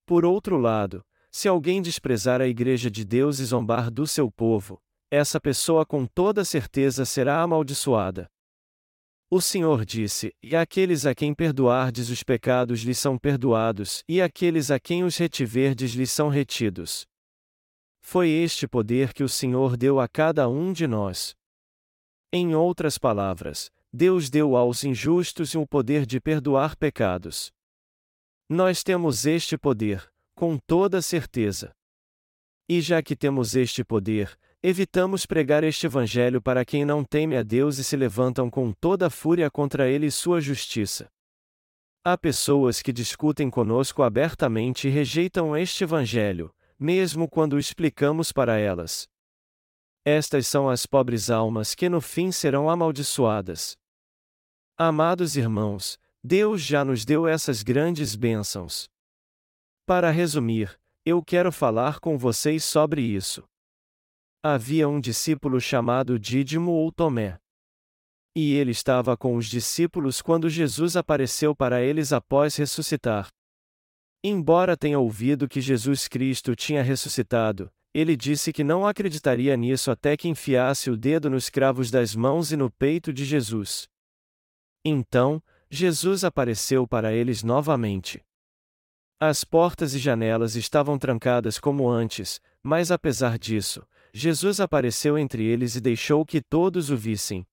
Por 0.06 0.24
outro 0.24 0.58
lado, 0.58 1.06
se 1.30 1.50
alguém 1.50 1.82
desprezar 1.82 2.40
a 2.40 2.48
Igreja 2.48 2.90
de 2.90 3.04
Deus 3.04 3.40
e 3.40 3.44
zombar 3.44 3.92
do 3.92 4.08
seu 4.08 4.32
povo, 4.32 4.82
essa 5.12 5.42
pessoa 5.42 5.86
com 5.86 6.06
toda 6.06 6.46
certeza 6.46 7.04
será 7.04 7.42
amaldiçoada. 7.42 8.32
O 9.36 9.42
Senhor 9.42 9.84
disse: 9.84 10.32
E 10.44 10.56
aqueles 10.56 11.08
a 11.08 11.16
quem 11.16 11.34
perdoardes 11.34 12.12
os 12.12 12.22
pecados 12.22 12.82
lhes 12.82 13.00
são 13.00 13.18
perdoados, 13.18 14.04
e 14.08 14.22
aqueles 14.22 14.70
a 14.70 14.80
quem 14.80 15.04
os 15.04 15.18
retiverdes 15.18 15.94
lhes 15.94 16.12
são 16.12 16.30
retidos. 16.30 17.08
Foi 18.00 18.30
este 18.30 18.68
poder 18.68 19.12
que 19.12 19.24
o 19.24 19.28
Senhor 19.28 19.76
deu 19.76 20.00
a 20.00 20.08
cada 20.08 20.48
um 20.48 20.72
de 20.72 20.86
nós. 20.86 21.34
Em 22.32 22.54
outras 22.54 23.00
palavras, 23.00 23.72
Deus 23.92 24.30
deu 24.30 24.56
aos 24.56 24.84
injustos 24.84 25.56
o 25.56 25.66
poder 25.66 26.06
de 26.06 26.22
perdoar 26.22 26.76
pecados. 26.76 27.52
Nós 28.48 28.84
temos 28.84 29.26
este 29.26 29.58
poder, 29.58 30.08
com 30.36 30.60
toda 30.60 31.02
certeza. 31.02 31.76
E 32.70 32.80
já 32.82 33.02
que 33.02 33.16
temos 33.16 33.56
este 33.56 33.84
poder, 33.84 34.38
evitamos 34.64 35.26
pregar 35.26 35.62
este 35.62 35.86
evangelho 35.88 36.42
para 36.42 36.64
quem 36.64 36.86
não 36.86 37.04
teme 37.04 37.36
a 37.36 37.44
Deus 37.44 37.78
e 37.78 37.84
se 37.84 37.98
levantam 37.98 38.50
com 38.50 38.72
toda 38.72 39.08
a 39.08 39.10
fúria 39.10 39.52
contra 39.52 39.90
ele 39.90 40.06
e 40.06 40.12
sua 40.12 40.40
justiça. 40.40 41.12
Há 42.06 42.18
pessoas 42.18 42.82
que 42.82 42.94
discutem 42.94 43.50
conosco 43.50 44.02
abertamente 44.02 44.88
e 44.88 44.92
rejeitam 44.92 45.56
este 45.56 45.84
evangelho, 45.84 46.54
mesmo 46.80 47.30
quando 47.30 47.54
o 47.54 47.60
explicamos 47.60 48.32
para 48.32 48.58
elas. 48.58 49.08
Estas 50.06 50.48
são 50.48 50.70
as 50.70 50.86
pobres 50.86 51.30
almas 51.30 51.76
que 51.76 51.90
no 51.90 52.00
fim 52.02 52.32
serão 52.32 52.70
amaldiçoadas. 52.70 53.78
Amados 54.78 55.36
irmãos, 55.36 56.00
Deus 56.24 56.62
já 56.62 56.86
nos 56.86 57.04
deu 57.04 57.28
essas 57.28 57.64
grandes 57.64 58.16
bênçãos. 58.16 58.90
Para 59.86 60.10
resumir, 60.10 60.80
eu 61.06 61.22
quero 61.22 61.52
falar 61.52 62.00
com 62.00 62.18
vocês 62.18 62.64
sobre 62.64 63.02
isso. 63.02 63.44
Havia 64.46 64.90
um 64.90 65.00
discípulo 65.00 65.62
chamado 65.62 66.20
Dídimo 66.20 66.72
ou 66.72 66.92
Tomé. 66.92 67.40
E 68.36 68.54
ele 68.56 68.72
estava 68.72 69.16
com 69.16 69.38
os 69.38 69.46
discípulos 69.46 70.22
quando 70.22 70.50
Jesus 70.50 70.98
apareceu 70.98 71.56
para 71.56 71.82
eles 71.82 72.12
após 72.12 72.58
ressuscitar. 72.58 73.30
Embora 74.22 74.76
tenha 74.76 75.00
ouvido 75.00 75.48
que 75.48 75.62
Jesus 75.62 76.10
Cristo 76.10 76.58
tinha 76.58 76.84
ressuscitado, 76.84 77.72
ele 77.94 78.18
disse 78.18 78.52
que 78.52 78.66
não 78.66 78.86
acreditaria 78.86 79.56
nisso 79.56 79.90
até 79.90 80.18
que 80.18 80.28
enfiasse 80.28 80.92
o 80.92 80.98
dedo 80.98 81.30
nos 81.30 81.50
cravos 81.50 81.90
das 81.90 82.14
mãos 82.14 82.52
e 82.52 82.58
no 82.58 82.70
peito 82.70 83.14
de 83.14 83.24
Jesus. 83.24 83.88
Então, 84.84 85.42
Jesus 85.72 86.26
apareceu 86.26 86.86
para 86.86 87.14
eles 87.14 87.44
novamente. 87.44 88.22
As 89.22 89.46
portas 89.46 89.94
e 89.94 90.00
janelas 90.00 90.58
estavam 90.58 91.00
trancadas 91.00 91.58
como 91.58 91.90
antes, 91.90 92.42
mas 92.62 92.92
apesar 92.92 93.40
disso, 93.40 93.88
Jesus 94.14 94.60
apareceu 94.60 95.18
entre 95.18 95.44
eles 95.44 95.76
e 95.76 95.82
deixou 95.82 96.24
que 96.26 96.40
todos 96.40 96.92
o 96.92 96.96
vissem. 96.96 97.46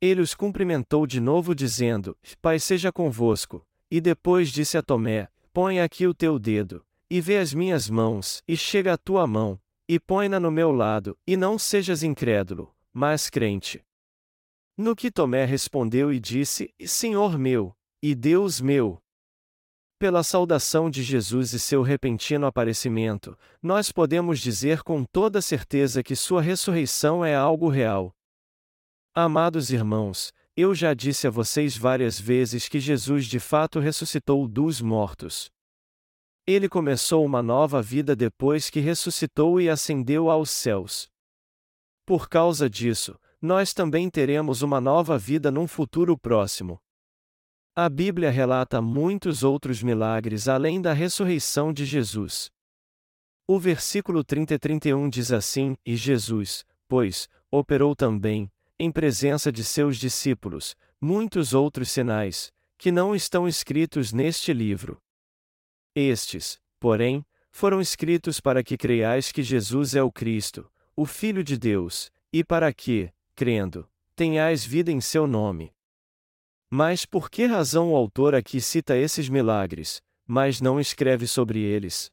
Ele 0.00 0.20
os 0.20 0.34
cumprimentou 0.34 1.06
de 1.06 1.20
novo, 1.20 1.54
dizendo: 1.54 2.16
Pai 2.42 2.58
seja 2.58 2.90
convosco. 2.90 3.64
E 3.90 4.00
depois 4.00 4.50
disse 4.50 4.76
a 4.76 4.82
Tomé: 4.82 5.28
Põe 5.52 5.80
aqui 5.80 6.06
o 6.06 6.14
teu 6.14 6.38
dedo, 6.38 6.84
e 7.08 7.20
vê 7.20 7.38
as 7.38 7.52
minhas 7.52 7.90
mãos, 7.90 8.42
e 8.46 8.56
chega 8.56 8.94
a 8.94 8.98
tua 8.98 9.26
mão, 9.26 9.60
e 9.88 9.98
põe-na 9.98 10.40
no 10.40 10.50
meu 10.50 10.70
lado, 10.70 11.18
e 11.26 11.36
não 11.36 11.58
sejas 11.58 12.02
incrédulo, 12.02 12.74
mas 12.92 13.28
crente. 13.28 13.84
No 14.76 14.96
que 14.96 15.10
Tomé 15.10 15.44
respondeu 15.44 16.12
e 16.12 16.18
disse: 16.18 16.72
Senhor 16.86 17.38
meu, 17.38 17.76
e 18.02 18.14
Deus 18.14 18.60
meu. 18.60 19.02
Pela 20.00 20.22
saudação 20.22 20.88
de 20.88 21.02
Jesus 21.02 21.52
e 21.52 21.60
seu 21.60 21.82
repentino 21.82 22.46
aparecimento, 22.46 23.36
nós 23.62 23.92
podemos 23.92 24.40
dizer 24.40 24.82
com 24.82 25.04
toda 25.04 25.42
certeza 25.42 26.02
que 26.02 26.16
sua 26.16 26.40
ressurreição 26.40 27.22
é 27.22 27.34
algo 27.34 27.68
real. 27.68 28.10
Amados 29.14 29.70
irmãos, 29.70 30.32
eu 30.56 30.74
já 30.74 30.94
disse 30.94 31.26
a 31.26 31.30
vocês 31.30 31.76
várias 31.76 32.18
vezes 32.18 32.66
que 32.66 32.80
Jesus 32.80 33.26
de 33.26 33.38
fato 33.38 33.78
ressuscitou 33.78 34.48
dos 34.48 34.80
mortos. 34.80 35.50
Ele 36.46 36.66
começou 36.66 37.22
uma 37.22 37.42
nova 37.42 37.82
vida 37.82 38.16
depois 38.16 38.70
que 38.70 38.80
ressuscitou 38.80 39.60
e 39.60 39.68
ascendeu 39.68 40.30
aos 40.30 40.48
céus. 40.48 41.10
Por 42.06 42.26
causa 42.26 42.70
disso, 42.70 43.20
nós 43.38 43.74
também 43.74 44.08
teremos 44.08 44.62
uma 44.62 44.80
nova 44.80 45.18
vida 45.18 45.50
num 45.50 45.66
futuro 45.66 46.16
próximo. 46.16 46.80
A 47.82 47.88
Bíblia 47.88 48.28
relata 48.28 48.82
muitos 48.82 49.42
outros 49.42 49.82
milagres 49.82 50.48
além 50.48 50.82
da 50.82 50.92
ressurreição 50.92 51.72
de 51.72 51.86
Jesus. 51.86 52.50
O 53.48 53.58
versículo 53.58 54.22
30 54.22 54.52
e 54.52 54.58
31 54.58 55.08
diz 55.08 55.32
assim: 55.32 55.74
E 55.82 55.96
Jesus, 55.96 56.62
pois, 56.86 57.26
operou 57.50 57.96
também, 57.96 58.52
em 58.78 58.92
presença 58.92 59.50
de 59.50 59.64
seus 59.64 59.96
discípulos, 59.96 60.76
muitos 61.00 61.54
outros 61.54 61.90
sinais, 61.90 62.52
que 62.76 62.92
não 62.92 63.14
estão 63.14 63.48
escritos 63.48 64.12
neste 64.12 64.52
livro. 64.52 65.00
Estes, 65.94 66.60
porém, 66.78 67.24
foram 67.50 67.80
escritos 67.80 68.40
para 68.40 68.62
que 68.62 68.76
creiais 68.76 69.32
que 69.32 69.42
Jesus 69.42 69.94
é 69.94 70.02
o 70.02 70.12
Cristo, 70.12 70.70
o 70.94 71.06
Filho 71.06 71.42
de 71.42 71.56
Deus, 71.56 72.12
e 72.30 72.44
para 72.44 72.74
que, 72.74 73.10
crendo, 73.34 73.88
tenhais 74.14 74.66
vida 74.66 74.92
em 74.92 75.00
seu 75.00 75.26
nome. 75.26 75.72
Mas 76.72 77.04
por 77.04 77.28
que 77.28 77.46
razão 77.46 77.92
o 77.92 77.96
autor 77.96 78.32
aqui 78.32 78.60
cita 78.60 78.96
esses 78.96 79.28
milagres, 79.28 80.00
mas 80.24 80.60
não 80.60 80.78
escreve 80.78 81.26
sobre 81.26 81.58
eles? 81.58 82.12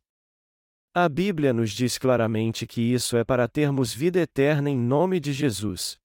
A 0.95 1.07
Bíblia 1.07 1.53
nos 1.53 1.69
diz 1.69 1.99
claramente 1.99 2.65
que 2.65 2.81
isso 2.81 3.15
é 3.15 3.23
para 3.23 3.47
termos 3.47 3.93
vida 3.93 4.19
eterna 4.19 4.67
em 4.67 4.75
nome 4.75 5.19
de 5.19 5.31
Jesus. 5.31 5.99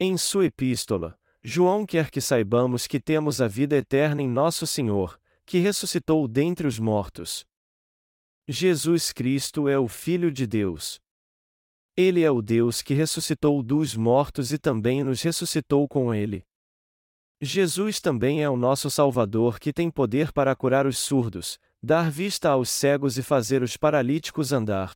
Em 0.00 0.18
sua 0.18 0.46
epístola, 0.46 1.16
João 1.40 1.86
quer 1.86 2.10
que 2.10 2.20
saibamos 2.20 2.88
que 2.88 2.98
temos 2.98 3.40
a 3.40 3.46
vida 3.46 3.76
eterna 3.76 4.20
em 4.20 4.28
nosso 4.28 4.66
Senhor, 4.66 5.16
que 5.46 5.58
ressuscitou 5.58 6.26
dentre 6.26 6.66
os 6.66 6.80
mortos. 6.80 7.46
Jesus 8.48 9.12
Cristo 9.12 9.68
é 9.68 9.78
o 9.78 9.86
Filho 9.86 10.32
de 10.32 10.48
Deus. 10.48 11.00
Ele 11.96 12.24
é 12.24 12.30
o 12.30 12.42
Deus 12.42 12.82
que 12.82 12.92
ressuscitou 12.92 13.62
dos 13.62 13.94
mortos 13.94 14.52
e 14.52 14.58
também 14.58 15.04
nos 15.04 15.22
ressuscitou 15.22 15.86
com 15.86 16.12
ele. 16.12 16.44
Jesus 17.44 17.98
também 17.98 18.40
é 18.40 18.48
o 18.48 18.56
nosso 18.56 18.88
Salvador 18.88 19.58
que 19.58 19.72
tem 19.72 19.90
poder 19.90 20.30
para 20.30 20.54
curar 20.54 20.86
os 20.86 20.96
surdos, 20.96 21.58
dar 21.82 22.08
vista 22.08 22.50
aos 22.50 22.70
cegos 22.70 23.18
e 23.18 23.22
fazer 23.22 23.64
os 23.64 23.76
paralíticos 23.76 24.52
andar. 24.52 24.92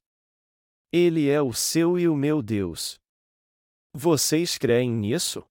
Ele 0.93 1.29
é 1.29 1.43
o 1.43 1.53
seu 1.53 1.99
e 1.99 2.07
o 2.07 2.15
meu 2.15 2.41
Deus. 2.41 3.01
Vocês 3.93 4.57
creem 4.57 4.93
nisso? 4.93 5.45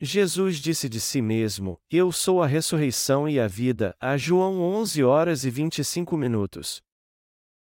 Jesus 0.00 0.56
disse 0.56 0.88
de 0.88 0.98
si 0.98 1.20
mesmo: 1.20 1.78
Eu 1.90 2.10
sou 2.10 2.42
a 2.42 2.46
ressurreição 2.46 3.28
e 3.28 3.38
a 3.38 3.46
vida, 3.46 3.94
a 4.00 4.16
João 4.16 4.62
11 4.62 5.04
horas 5.04 5.44
e 5.44 5.50
25 5.50 6.16
minutos. 6.16 6.82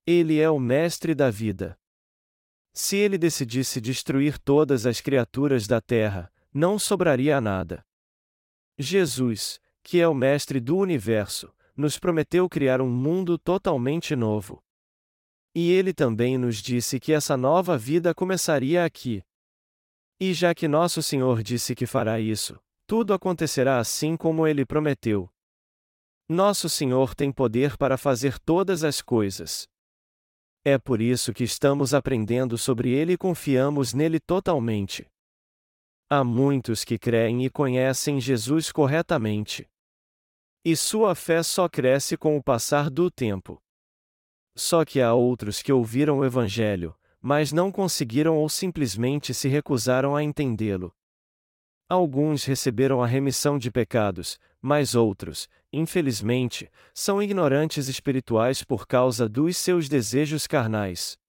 Ele 0.05 0.39
é 0.39 0.47
o 0.47 0.59
mestre 0.59 1.15
da 1.15 1.31
vida. 1.31 1.75
Se 2.75 2.95
ele 2.95 3.17
decidisse 3.17 3.81
destruir 3.81 4.37
todas 4.37 4.85
as 4.85 5.01
criaturas 5.01 5.65
da 5.65 5.81
terra, 5.81 6.31
não 6.53 6.77
sobraria 6.77 7.41
nada. 7.41 7.83
Jesus, 8.81 9.59
que 9.83 9.99
é 9.99 10.07
o 10.07 10.13
Mestre 10.13 10.57
do 10.61 10.77
universo, 10.77 11.53
nos 11.75 11.99
prometeu 11.99 12.47
criar 12.47 12.79
um 12.79 12.89
mundo 12.89 13.37
totalmente 13.37 14.15
novo. 14.15 14.63
E 15.53 15.69
ele 15.69 15.93
também 15.93 16.37
nos 16.37 16.61
disse 16.61 16.97
que 16.97 17.11
essa 17.11 17.35
nova 17.35 17.77
vida 17.77 18.15
começaria 18.15 18.85
aqui. 18.85 19.21
E 20.17 20.33
já 20.33 20.55
que 20.55 20.65
nosso 20.65 21.03
Senhor 21.03 21.43
disse 21.43 21.75
que 21.75 21.85
fará 21.85 22.21
isso, 22.21 22.57
tudo 22.87 23.13
acontecerá 23.13 23.79
assim 23.79 24.15
como 24.15 24.47
ele 24.47 24.65
prometeu. 24.65 25.29
Nosso 26.29 26.69
Senhor 26.69 27.13
tem 27.13 27.33
poder 27.33 27.75
para 27.75 27.97
fazer 27.97 28.39
todas 28.39 28.85
as 28.85 29.01
coisas. 29.01 29.67
É 30.63 30.77
por 30.77 31.01
isso 31.01 31.33
que 31.33 31.43
estamos 31.43 31.93
aprendendo 31.93 32.57
sobre 32.57 32.91
ele 32.91 33.13
e 33.13 33.17
confiamos 33.17 33.93
nele 33.93 34.21
totalmente. 34.21 35.05
Há 36.11 36.23
muitos 36.23 36.83
que 36.83 36.97
creem 36.97 37.45
e 37.45 37.51
conhecem 37.51 38.19
Jesus 38.19 38.71
corretamente. 38.71 39.69
E 40.65 40.75
sua 40.75 41.13
fé 41.13 41.43
só 41.43 41.69
cresce 41.69 42.17
com 42.17 42.35
o 42.35 42.41
passar 42.41 42.89
do 42.89 43.11
tempo. 43.11 43.61
Só 44.55 44.83
que 44.83 44.99
há 45.01 45.13
outros 45.13 45.61
que 45.61 45.71
ouviram 45.71 46.17
o 46.17 46.25
Evangelho, 46.25 46.95
mas 47.21 47.51
não 47.51 47.71
conseguiram 47.71 48.37
ou 48.37 48.49
simplesmente 48.49 49.35
se 49.35 49.47
recusaram 49.47 50.15
a 50.15 50.23
entendê-lo. 50.23 50.91
Alguns 51.87 52.43
receberam 52.43 53.03
a 53.03 53.05
remissão 53.05 53.59
de 53.59 53.69
pecados, 53.69 54.39
mas 54.59 54.95
outros, 54.95 55.47
infelizmente, 55.71 56.71
são 56.91 57.21
ignorantes 57.21 57.87
espirituais 57.87 58.63
por 58.63 58.87
causa 58.87 59.29
dos 59.29 59.57
seus 59.57 59.87
desejos 59.87 60.47
carnais. 60.47 61.19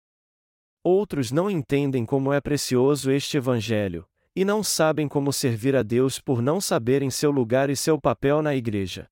Outros 0.82 1.30
não 1.30 1.50
entendem 1.50 2.06
como 2.06 2.32
é 2.32 2.40
precioso 2.40 3.10
este 3.10 3.36
Evangelho, 3.36 4.08
e 4.34 4.44
não 4.44 4.62
sabem 4.62 5.08
como 5.08 5.32
servir 5.32 5.74
a 5.74 5.82
Deus 5.82 6.20
por 6.20 6.40
não 6.40 6.60
saberem 6.60 7.10
seu 7.10 7.30
lugar 7.30 7.68
e 7.70 7.76
seu 7.76 8.00
papel 8.00 8.42
na 8.42 8.54
Igreja. 8.54 9.08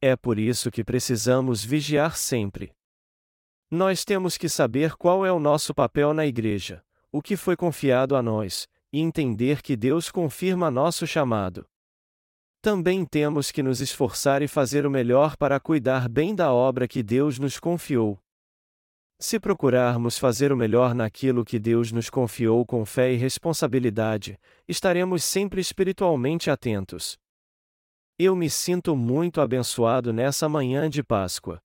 É 0.00 0.16
por 0.16 0.38
isso 0.38 0.70
que 0.70 0.84
precisamos 0.84 1.64
vigiar 1.64 2.16
sempre. 2.16 2.72
Nós 3.70 4.04
temos 4.04 4.36
que 4.36 4.48
saber 4.48 4.94
qual 4.96 5.24
é 5.24 5.32
o 5.32 5.40
nosso 5.40 5.74
papel 5.74 6.14
na 6.14 6.26
Igreja, 6.26 6.82
o 7.10 7.20
que 7.20 7.36
foi 7.36 7.56
confiado 7.56 8.16
a 8.16 8.22
nós, 8.22 8.68
e 8.92 9.00
entender 9.00 9.62
que 9.62 9.76
Deus 9.76 10.10
confirma 10.10 10.70
nosso 10.70 11.06
chamado. 11.06 11.66
Também 12.62 13.04
temos 13.04 13.50
que 13.50 13.62
nos 13.62 13.80
esforçar 13.80 14.40
e 14.40 14.48
fazer 14.48 14.86
o 14.86 14.90
melhor 14.90 15.36
para 15.36 15.60
cuidar 15.60 16.08
bem 16.08 16.34
da 16.34 16.52
obra 16.52 16.88
que 16.88 17.02
Deus 17.02 17.38
nos 17.38 17.58
confiou. 17.58 18.23
Se 19.18 19.38
procurarmos 19.38 20.18
fazer 20.18 20.52
o 20.52 20.56
melhor 20.56 20.94
naquilo 20.94 21.44
que 21.44 21.58
Deus 21.58 21.92
nos 21.92 22.10
confiou 22.10 22.66
com 22.66 22.84
fé 22.84 23.12
e 23.12 23.16
responsabilidade, 23.16 24.38
estaremos 24.68 25.22
sempre 25.22 25.60
espiritualmente 25.60 26.50
atentos. 26.50 27.16
Eu 28.18 28.36
me 28.36 28.50
sinto 28.50 28.94
muito 28.94 29.40
abençoado 29.40 30.12
nessa 30.12 30.48
manhã 30.48 30.90
de 30.90 31.02
Páscoa. 31.02 31.60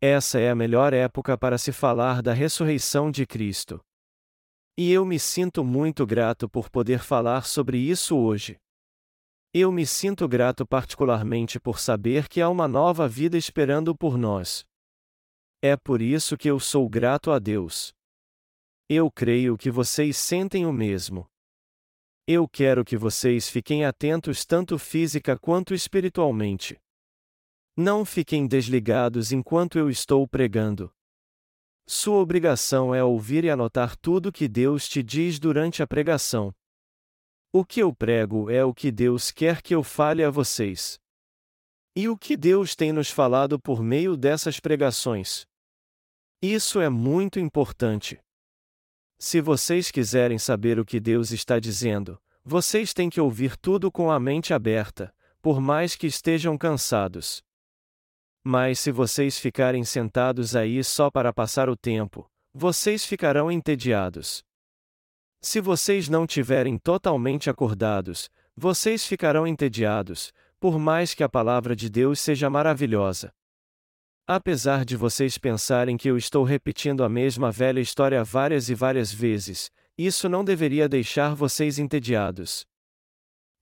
Essa 0.00 0.38
é 0.38 0.50
a 0.50 0.54
melhor 0.54 0.92
época 0.92 1.36
para 1.36 1.58
se 1.58 1.72
falar 1.72 2.22
da 2.22 2.32
ressurreição 2.32 3.10
de 3.10 3.26
Cristo. 3.26 3.80
E 4.76 4.92
eu 4.92 5.04
me 5.04 5.18
sinto 5.18 5.64
muito 5.64 6.06
grato 6.06 6.48
por 6.48 6.70
poder 6.70 7.00
falar 7.00 7.44
sobre 7.46 7.78
isso 7.78 8.16
hoje. 8.16 8.56
Eu 9.52 9.72
me 9.72 9.84
sinto 9.84 10.28
grato 10.28 10.64
particularmente 10.64 11.58
por 11.58 11.80
saber 11.80 12.28
que 12.28 12.40
há 12.40 12.48
uma 12.48 12.68
nova 12.68 13.08
vida 13.08 13.36
esperando 13.36 13.96
por 13.96 14.16
nós. 14.16 14.64
É 15.60 15.76
por 15.76 16.00
isso 16.00 16.36
que 16.36 16.48
eu 16.48 16.60
sou 16.60 16.88
grato 16.88 17.32
a 17.32 17.40
Deus. 17.40 17.92
Eu 18.88 19.10
creio 19.10 19.58
que 19.58 19.72
vocês 19.72 20.16
sentem 20.16 20.64
o 20.64 20.72
mesmo. 20.72 21.28
Eu 22.28 22.46
quero 22.46 22.84
que 22.84 22.96
vocês 22.96 23.48
fiquem 23.48 23.84
atentos 23.84 24.44
tanto 24.44 24.78
física 24.78 25.36
quanto 25.36 25.74
espiritualmente. 25.74 26.80
Não 27.76 28.04
fiquem 28.04 28.46
desligados 28.46 29.32
enquanto 29.32 29.78
eu 29.78 29.90
estou 29.90 30.28
pregando. 30.28 30.92
Sua 31.88 32.18
obrigação 32.18 32.94
é 32.94 33.02
ouvir 33.02 33.42
e 33.44 33.50
anotar 33.50 33.96
tudo 33.96 34.30
que 34.30 34.46
Deus 34.46 34.88
te 34.88 35.02
diz 35.02 35.40
durante 35.40 35.82
a 35.82 35.88
pregação. 35.88 36.54
O 37.52 37.64
que 37.64 37.80
eu 37.80 37.92
prego 37.92 38.48
é 38.48 38.64
o 38.64 38.72
que 38.72 38.92
Deus 38.92 39.32
quer 39.32 39.60
que 39.60 39.74
eu 39.74 39.82
fale 39.82 40.22
a 40.22 40.30
vocês. 40.30 41.00
E 41.96 42.08
o 42.08 42.16
que 42.16 42.36
Deus 42.36 42.76
tem 42.76 42.92
nos 42.92 43.10
falado 43.10 43.58
por 43.58 43.82
meio 43.82 44.16
dessas 44.16 44.60
pregações. 44.60 45.47
Isso 46.40 46.80
é 46.80 46.88
muito 46.88 47.40
importante. 47.40 48.20
Se 49.18 49.40
vocês 49.40 49.90
quiserem 49.90 50.38
saber 50.38 50.78
o 50.78 50.84
que 50.84 51.00
Deus 51.00 51.32
está 51.32 51.58
dizendo, 51.58 52.16
vocês 52.44 52.94
têm 52.94 53.10
que 53.10 53.20
ouvir 53.20 53.56
tudo 53.56 53.90
com 53.90 54.08
a 54.08 54.20
mente 54.20 54.54
aberta, 54.54 55.12
por 55.42 55.60
mais 55.60 55.96
que 55.96 56.06
estejam 56.06 56.56
cansados. 56.56 57.42
Mas 58.44 58.78
se 58.78 58.92
vocês 58.92 59.36
ficarem 59.36 59.84
sentados 59.84 60.54
aí 60.54 60.84
só 60.84 61.10
para 61.10 61.32
passar 61.32 61.68
o 61.68 61.76
tempo, 61.76 62.30
vocês 62.54 63.04
ficarão 63.04 63.50
entediados. 63.50 64.44
Se 65.42 65.60
vocês 65.60 66.08
não 66.08 66.24
tiverem 66.24 66.78
totalmente 66.78 67.50
acordados, 67.50 68.30
vocês 68.56 69.04
ficarão 69.04 69.44
entediados, 69.44 70.32
por 70.60 70.78
mais 70.78 71.14
que 71.14 71.24
a 71.24 71.28
palavra 71.28 71.74
de 71.74 71.90
Deus 71.90 72.20
seja 72.20 72.48
maravilhosa. 72.48 73.32
Apesar 74.30 74.84
de 74.84 74.94
vocês 74.94 75.38
pensarem 75.38 75.96
que 75.96 76.06
eu 76.06 76.14
estou 76.14 76.44
repetindo 76.44 77.02
a 77.02 77.08
mesma 77.08 77.50
velha 77.50 77.80
história 77.80 78.22
várias 78.22 78.68
e 78.68 78.74
várias 78.74 79.10
vezes, 79.10 79.70
isso 79.96 80.28
não 80.28 80.44
deveria 80.44 80.86
deixar 80.86 81.34
vocês 81.34 81.78
entediados. 81.78 82.66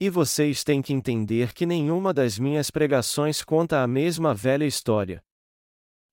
E 0.01 0.11
vocês 0.11 0.65
têm 0.65 0.83
que 0.83 0.93
entender 0.93 1.55
que 1.55 1.65
nenhuma 1.65 2.13
das 2.13 2.37
minhas 2.37 2.69
pregações 2.69 3.45
conta 3.45 3.81
a 3.81 3.87
mesma 3.87 4.35
velha 4.35 4.65
história. 4.65 5.23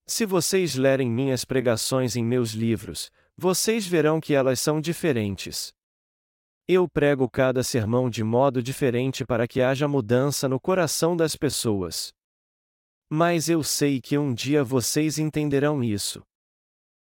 Se 0.06 0.24
vocês 0.24 0.76
lerem 0.76 1.10
minhas 1.10 1.44
pregações 1.44 2.14
em 2.14 2.24
meus 2.24 2.52
livros, 2.52 3.10
vocês 3.36 3.84
verão 3.84 4.20
que 4.20 4.34
elas 4.34 4.60
são 4.60 4.80
diferentes. 4.80 5.74
Eu 6.68 6.88
prego 6.88 7.28
cada 7.28 7.64
sermão 7.64 8.08
de 8.08 8.22
modo 8.22 8.62
diferente 8.62 9.24
para 9.24 9.48
que 9.48 9.60
haja 9.60 9.88
mudança 9.88 10.48
no 10.48 10.60
coração 10.60 11.16
das 11.16 11.34
pessoas. 11.34 12.14
Mas 13.16 13.48
eu 13.48 13.62
sei 13.62 14.00
que 14.00 14.18
um 14.18 14.34
dia 14.34 14.64
vocês 14.64 15.20
entenderão 15.20 15.84
isso. 15.84 16.20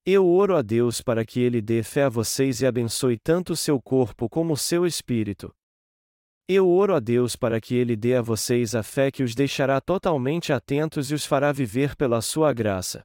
Eu 0.05 0.27
oro 0.27 0.57
a 0.57 0.61
Deus 0.61 0.99
para 0.99 1.23
que 1.23 1.39
Ele 1.39 1.61
dê 1.61 1.81
fé 1.83 2.03
a 2.03 2.09
vocês 2.09 2.61
e 2.61 2.67
abençoe 2.67 3.17
tanto 3.17 3.53
o 3.53 3.55
seu 3.55 3.81
corpo 3.81 4.27
como 4.27 4.51
o 4.51 4.57
seu 4.57 4.85
espírito. 4.85 5.55
Eu 6.49 6.69
oro 6.69 6.93
a 6.93 6.99
Deus 6.99 7.37
para 7.37 7.61
que 7.61 7.75
Ele 7.75 7.95
dê 7.95 8.13
a 8.15 8.21
vocês 8.21 8.75
a 8.75 8.83
fé 8.83 9.09
que 9.09 9.23
os 9.23 9.33
deixará 9.33 9.79
totalmente 9.79 10.51
atentos 10.51 11.11
e 11.11 11.13
os 11.13 11.25
fará 11.25 11.53
viver 11.53 11.95
pela 11.95 12.19
sua 12.21 12.51
graça. 12.51 13.01